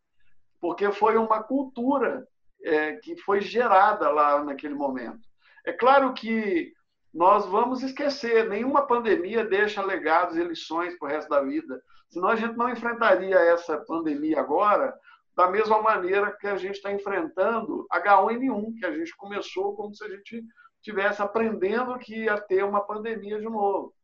[0.61, 2.27] porque foi uma cultura
[2.63, 5.27] é, que foi gerada lá naquele momento.
[5.65, 6.71] É claro que
[7.11, 11.81] nós vamos esquecer, nenhuma pandemia deixa legados e lições para o resto da vida.
[12.09, 14.93] Senão a gente não enfrentaria essa pandemia agora
[15.39, 20.03] da mesma maneira que a gente está enfrentando H1N1, que a gente começou como se
[20.03, 20.43] a gente
[20.75, 23.95] estivesse aprendendo que ia ter uma pandemia de novo.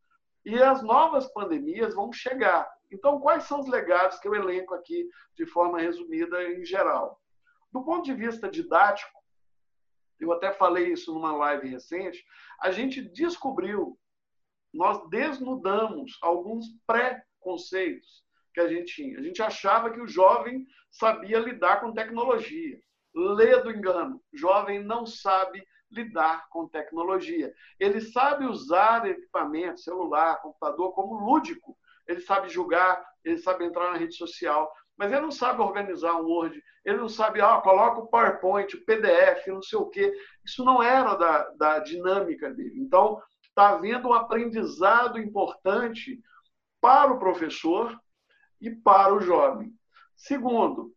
[0.46, 2.66] E as novas pandemias vão chegar.
[2.90, 7.20] Então, quais são os legados que eu elenco aqui de forma resumida em geral?
[7.70, 9.22] Do ponto de vista didático,
[10.18, 12.24] eu até falei isso numa live recente,
[12.62, 13.98] a gente descobriu,
[14.72, 18.24] nós desnudamos alguns pré-conceitos
[18.54, 19.18] que a gente tinha.
[19.18, 20.66] A gente achava que o jovem
[20.98, 22.78] sabia lidar com tecnologia.
[23.14, 24.20] Lê do engano.
[24.32, 27.52] Jovem não sabe lidar com tecnologia.
[27.78, 31.76] Ele sabe usar equipamento, celular, computador, como lúdico.
[32.06, 36.26] Ele sabe julgar, ele sabe entrar na rede social, mas ele não sabe organizar um
[36.26, 40.12] Word, ele não sabe, ah, coloca o PowerPoint, o PDF, não sei o quê.
[40.44, 42.80] Isso não era da, da dinâmica dele.
[42.80, 46.20] Então, está havendo um aprendizado importante
[46.80, 47.98] para o professor
[48.60, 49.74] e para o jovem.
[50.16, 50.92] Segundo,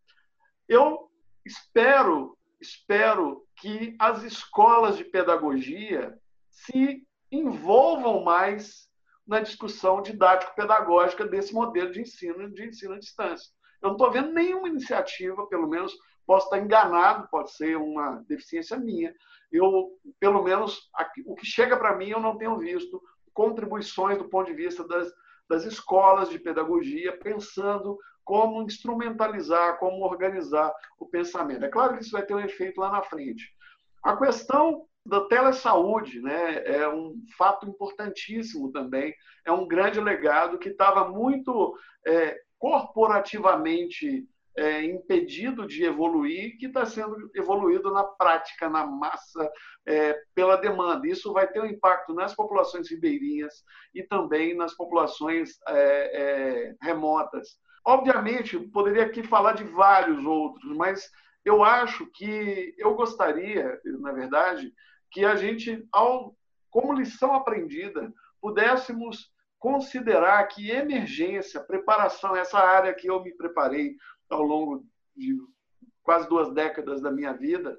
[0.67, 1.09] eu
[1.45, 6.17] espero, espero que as escolas de pedagogia
[6.49, 8.89] se envolvam mais
[9.28, 13.51] na discussão didático-pedagógica desse modelo de ensino de ensino à distância.
[13.82, 15.95] Eu não estou vendo nenhuma iniciativa, pelo menos
[16.26, 19.13] posso estar enganado, pode ser uma deficiência minha.
[19.51, 20.89] Eu, pelo menos,
[21.26, 23.01] o que chega para mim, eu não tenho visto
[23.34, 25.11] contribuições do ponto de vista das,
[25.49, 27.97] das escolas de pedagogia, pensando
[28.30, 31.65] como instrumentalizar, como organizar o pensamento.
[31.65, 33.51] É claro que isso vai ter um efeito lá na frente.
[34.03, 40.69] A questão da telesaúde né, é um fato importantíssimo também, é um grande legado que
[40.69, 41.75] estava muito
[42.05, 49.51] é, corporativamente é, impedido de evoluir, que está sendo evoluído na prática, na massa,
[49.88, 51.07] é, pela demanda.
[51.07, 57.57] Isso vai ter um impacto nas populações ribeirinhas e também nas populações é, é remotas.
[57.86, 61.09] Obviamente, poderia aqui falar de vários outros, mas
[61.43, 64.73] eu acho que eu gostaria, na verdade,
[65.11, 66.36] que a gente, ao,
[66.69, 73.95] como lição aprendida, pudéssemos considerar que emergência, preparação, essa área que eu me preparei
[74.30, 75.36] ao longo de
[76.03, 77.77] quase duas décadas da minha vida,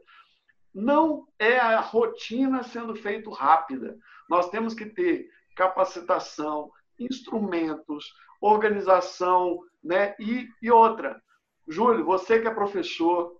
[0.74, 3.96] não é a rotina sendo feito rápida.
[4.28, 10.14] Nós temos que ter capacitação, instrumentos, organização, né?
[10.18, 11.20] E, e outra,
[11.68, 13.36] Júlio, você que é professor,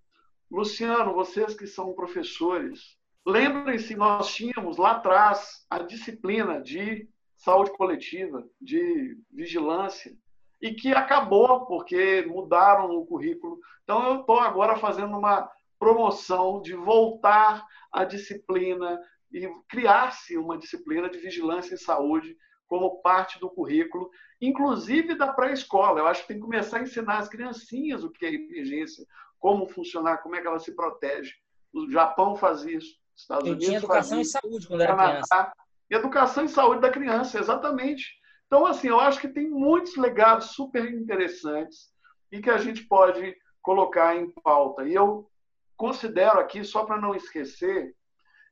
[0.51, 8.45] Luciano, vocês que são professores, lembrem-se, nós tínhamos lá atrás a disciplina de saúde coletiva,
[8.61, 10.13] de vigilância,
[10.61, 13.59] e que acabou porque mudaram o currículo.
[13.83, 19.01] Então, eu estou agora fazendo uma promoção de voltar à disciplina
[19.33, 22.37] e criar-se uma disciplina de vigilância em saúde
[22.71, 24.09] como parte do currículo,
[24.41, 25.99] inclusive da pré-escola.
[25.99, 29.05] Eu acho que tem que começar a ensinar as criancinhas o que é emergência,
[29.41, 31.35] como funcionar, como é que ela se protege.
[31.75, 34.95] O Japão faz isso, Estados Eu Unidos tinha educação faz isso, em saúde quando era
[34.95, 35.53] Canadá, criança.
[35.91, 38.21] Educação e saúde da criança, exatamente.
[38.47, 41.91] Então, assim, eu acho que tem muitos legados super interessantes
[42.31, 44.85] e que a gente pode colocar em pauta.
[44.85, 45.29] E eu
[45.77, 47.97] considero aqui, só para não esquecer,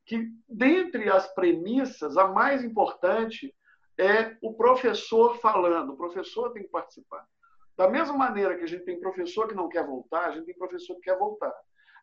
[0.04, 3.54] que dentre as premissas, a mais importante
[3.98, 5.92] é o professor falando.
[5.92, 7.26] O professor tem que participar.
[7.76, 10.56] Da mesma maneira que a gente tem professor que não quer voltar, a gente tem
[10.56, 11.52] professor que quer voltar.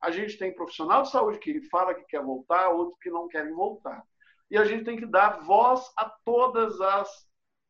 [0.02, 3.54] A gente tem profissional de saúde que fala que quer voltar, outros que não querem
[3.54, 4.04] voltar.
[4.52, 7.10] E a gente tem que dar voz a todas as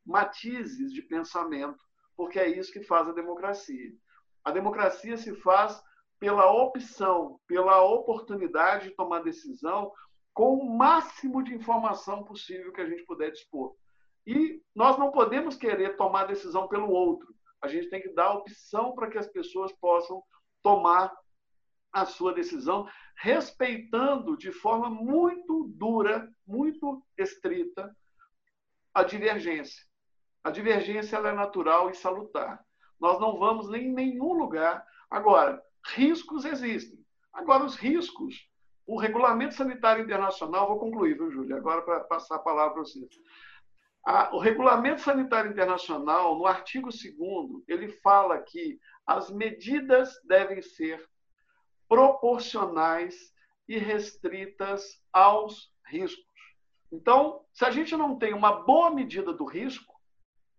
[0.04, 1.82] matizes de pensamento,
[2.16, 3.92] porque é isso que faz a democracia.
[4.44, 5.82] A democracia se faz
[6.18, 9.90] pela opção, pela oportunidade de tomar decisão
[10.32, 13.74] com o máximo de informação possível que a gente puder dispor.
[14.26, 17.34] E nós não podemos querer tomar decisão pelo outro.
[17.62, 20.22] A gente tem que dar opção para que as pessoas possam
[20.62, 21.14] tomar
[21.92, 27.94] a sua decisão, respeitando de forma muito dura, muito estrita,
[28.92, 29.82] a divergência.
[30.44, 32.62] A divergência é natural e salutar.
[33.00, 34.84] Nós não vamos nem em nenhum lugar.
[35.10, 35.62] Agora,
[35.94, 36.98] riscos existem.
[37.32, 38.48] Agora, os riscos,
[38.86, 41.56] o Regulamento Sanitário Internacional, vou concluir, viu, Júlia?
[41.56, 42.84] Agora, para passar a palavra para
[44.06, 44.32] vocês.
[44.32, 51.04] o Regulamento Sanitário Internacional, no artigo 2, ele fala que as medidas devem ser
[51.88, 53.14] proporcionais
[53.68, 56.24] e restritas aos riscos.
[56.92, 59.94] Então, se a gente não tem uma boa medida do risco,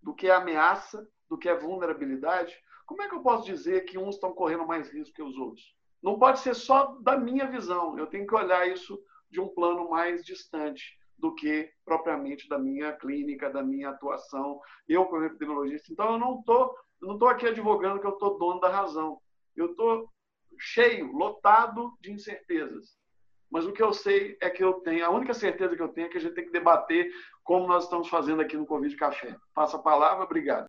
[0.02, 3.98] do que é ameaça, do que é vulnerabilidade, como é que eu posso dizer que
[3.98, 5.76] uns estão correndo mais risco que os outros?
[6.02, 8.98] Não pode ser só da minha visão, eu tenho que olhar isso
[9.30, 15.06] de um plano mais distante do que propriamente da minha clínica, da minha atuação, eu
[15.06, 15.92] como epidemiologista.
[15.92, 19.20] Então, eu não estou não tô aqui advogando que eu estou dono da razão.
[19.56, 20.10] Eu estou
[20.60, 22.98] cheio, lotado de incertezas.
[23.50, 26.08] Mas o que eu sei é que eu tenho, a única certeza que eu tenho
[26.08, 27.10] é que a gente tem que debater
[27.44, 29.38] como nós estamos fazendo aqui no Covid Café.
[29.54, 30.68] Passa a palavra, obrigado.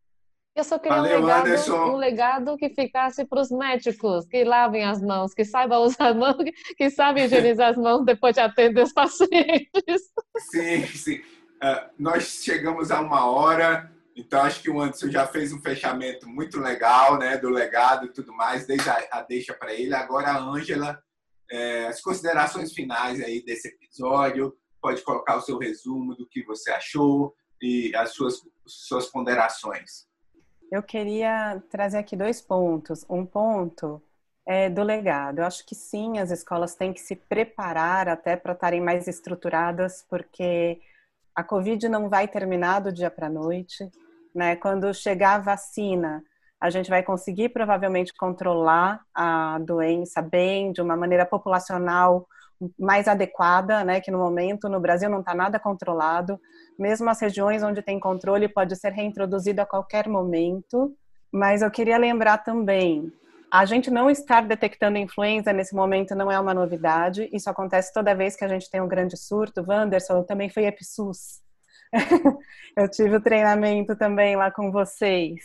[0.58, 4.82] Eu só queria Valeu, um, legado, um legado que ficasse para os médicos, que lavem
[4.82, 6.34] as mãos, que saibam usar as mãos,
[6.76, 10.02] que sabem higienizar as mãos depois de atender os pacientes.
[10.50, 11.18] Sim, sim.
[11.62, 16.28] Uh, nós chegamos a uma hora, então acho que o Anderson já fez um fechamento
[16.28, 19.94] muito legal, né, do legado e tudo mais, desde a, a deixa para ele.
[19.94, 21.00] Agora a Ângela,
[21.48, 24.52] é, as considerações finais aí desse episódio,
[24.82, 27.32] pode colocar o seu resumo do que você achou
[27.62, 30.07] e as suas, suas ponderações.
[30.70, 33.04] Eu queria trazer aqui dois pontos.
[33.08, 34.02] Um ponto
[34.46, 35.38] é do legado.
[35.38, 40.04] Eu acho que sim, as escolas têm que se preparar até para estarem mais estruturadas,
[40.08, 40.80] porque
[41.34, 43.90] a Covid não vai terminar do dia para a noite.
[44.34, 44.56] Né?
[44.56, 46.22] Quando chegar a vacina,
[46.60, 52.26] a gente vai conseguir provavelmente controlar a doença bem, de uma maneira populacional
[52.78, 56.40] mais adequada, né, que no momento no Brasil não está nada controlado.
[56.78, 60.94] Mesmo as regiões onde tem controle pode ser reintroduzido a qualquer momento.
[61.32, 63.12] Mas eu queria lembrar também,
[63.50, 67.28] a gente não estar detectando influenza nesse momento não é uma novidade.
[67.32, 69.64] Isso acontece toda vez que a gente tem um grande surto.
[69.66, 71.40] Wanderson, eu também fui EPSUS.
[72.76, 75.42] eu tive o treinamento também lá com vocês,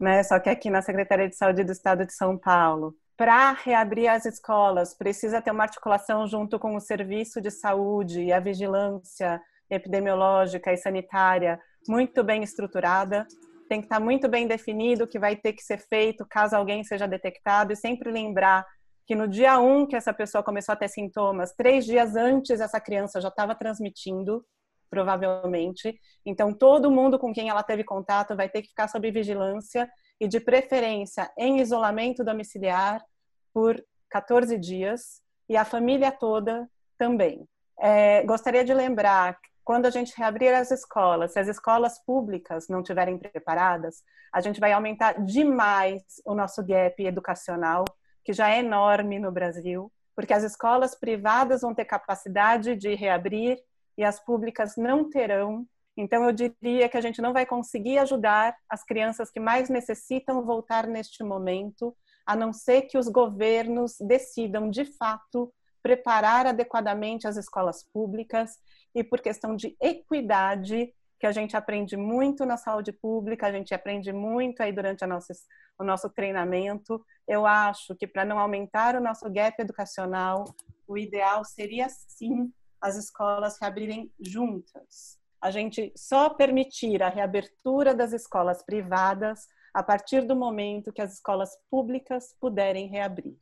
[0.00, 0.22] né?
[0.22, 2.94] Só que aqui na Secretaria de Saúde do Estado de São Paulo.
[3.16, 8.32] Para reabrir as escolas, precisa ter uma articulação junto com o serviço de saúde e
[8.32, 9.40] a vigilância
[9.70, 13.24] epidemiológica e sanitária muito bem estruturada.
[13.68, 16.82] Tem que estar muito bem definido o que vai ter que ser feito caso alguém
[16.82, 17.72] seja detectado.
[17.72, 18.66] E sempre lembrar
[19.06, 22.60] que no dia 1 um que essa pessoa começou a ter sintomas, três dias antes
[22.60, 24.44] essa criança já estava transmitindo,
[24.90, 25.94] provavelmente.
[26.26, 29.88] Então, todo mundo com quem ela teve contato vai ter que ficar sob vigilância
[30.20, 33.04] e, de preferência, em isolamento domiciliar
[33.52, 37.46] por 14 dias e a família toda também.
[37.78, 42.80] É, gostaria de lembrar quando a gente reabrir as escolas, se as escolas públicas não
[42.80, 44.02] estiverem preparadas,
[44.32, 47.84] a gente vai aumentar demais o nosso gap educacional,
[48.24, 53.58] que já é enorme no Brasil, porque as escolas privadas vão ter capacidade de reabrir
[53.96, 55.66] e as públicas não terão.
[55.96, 60.44] Então, eu diria que a gente não vai conseguir ajudar as crianças que mais necessitam
[60.44, 67.36] voltar neste momento, a não ser que os governos decidam, de fato, preparar adequadamente as
[67.36, 68.58] escolas públicas
[68.94, 73.74] e por questão de equidade, que a gente aprende muito na saúde pública, a gente
[73.74, 75.32] aprende muito aí durante nossa,
[75.78, 77.04] o nosso treinamento.
[77.28, 80.44] Eu acho que para não aumentar o nosso gap educacional,
[80.88, 85.18] o ideal seria sim as escolas reabrirem juntas.
[85.44, 89.40] A gente só permitir a reabertura das escolas privadas
[89.74, 93.36] a partir do momento que as escolas públicas puderem reabrir.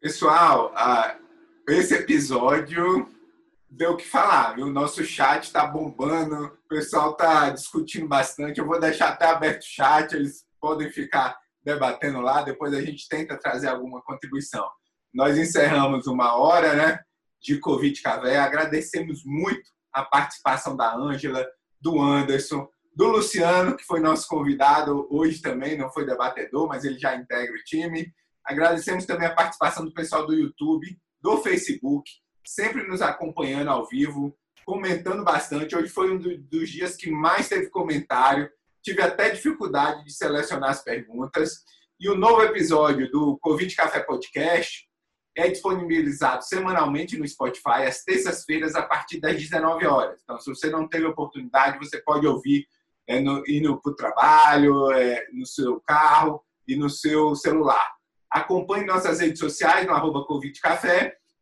[0.00, 0.72] Pessoal,
[1.68, 3.08] esse episódio
[3.68, 4.56] deu o que falar?
[4.60, 8.60] O nosso chat está bombando, o pessoal está discutindo bastante.
[8.60, 13.08] Eu vou deixar até aberto o chat, eles podem ficar debatendo lá, depois a gente
[13.08, 14.64] tenta trazer alguma contribuição.
[15.12, 17.00] Nós encerramos uma hora né,
[17.42, 21.46] de Covid Cavé, agradecemos muito a participação da Ângela,
[21.80, 26.98] do Anderson, do Luciano, que foi nosso convidado hoje também, não foi debatedor, mas ele
[26.98, 28.12] já integra o time.
[28.44, 32.10] Agradecemos também a participação do pessoal do YouTube, do Facebook,
[32.46, 35.76] sempre nos acompanhando ao vivo, comentando bastante.
[35.76, 38.48] Hoje foi um dos dias que mais teve comentário.
[38.82, 41.64] Tive até dificuldade de selecionar as perguntas.
[42.00, 44.87] E o novo episódio do Covid Café Podcast
[45.38, 50.20] é disponibilizado semanalmente no Spotify, às terças-feiras, a partir das 19 horas.
[50.24, 52.66] Então, se você não teve oportunidade, você pode ouvir
[53.06, 57.92] é, no, indo para o trabalho, é, no seu carro e no seu celular.
[58.28, 60.26] Acompanhe nossas redes sociais no arroba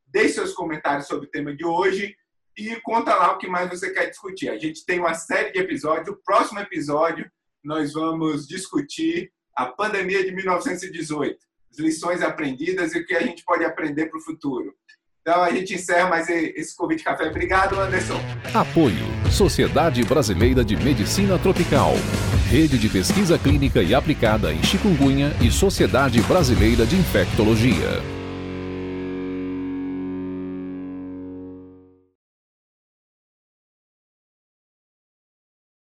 [0.07, 2.14] deixe seus comentários sobre o tema de hoje
[2.57, 4.51] e conta lá o que mais você quer discutir.
[4.51, 6.09] A gente tem uma série de episódios.
[6.09, 7.30] O próximo episódio
[7.64, 11.40] nós vamos discutir a pandemia de 1918, as
[11.79, 14.74] lições aprendidas e o que a gente pode aprender para o futuro.
[15.20, 17.29] Então a gente encerra mais esse Covid Café.
[17.29, 18.20] Obrigado, Anderson.
[18.55, 21.95] Apoio Sociedade Brasileira de Medicina Tropical.
[22.49, 28.16] Rede de Pesquisa Clínica e Aplicada em Chikungunya e Sociedade Brasileira de Infectologia.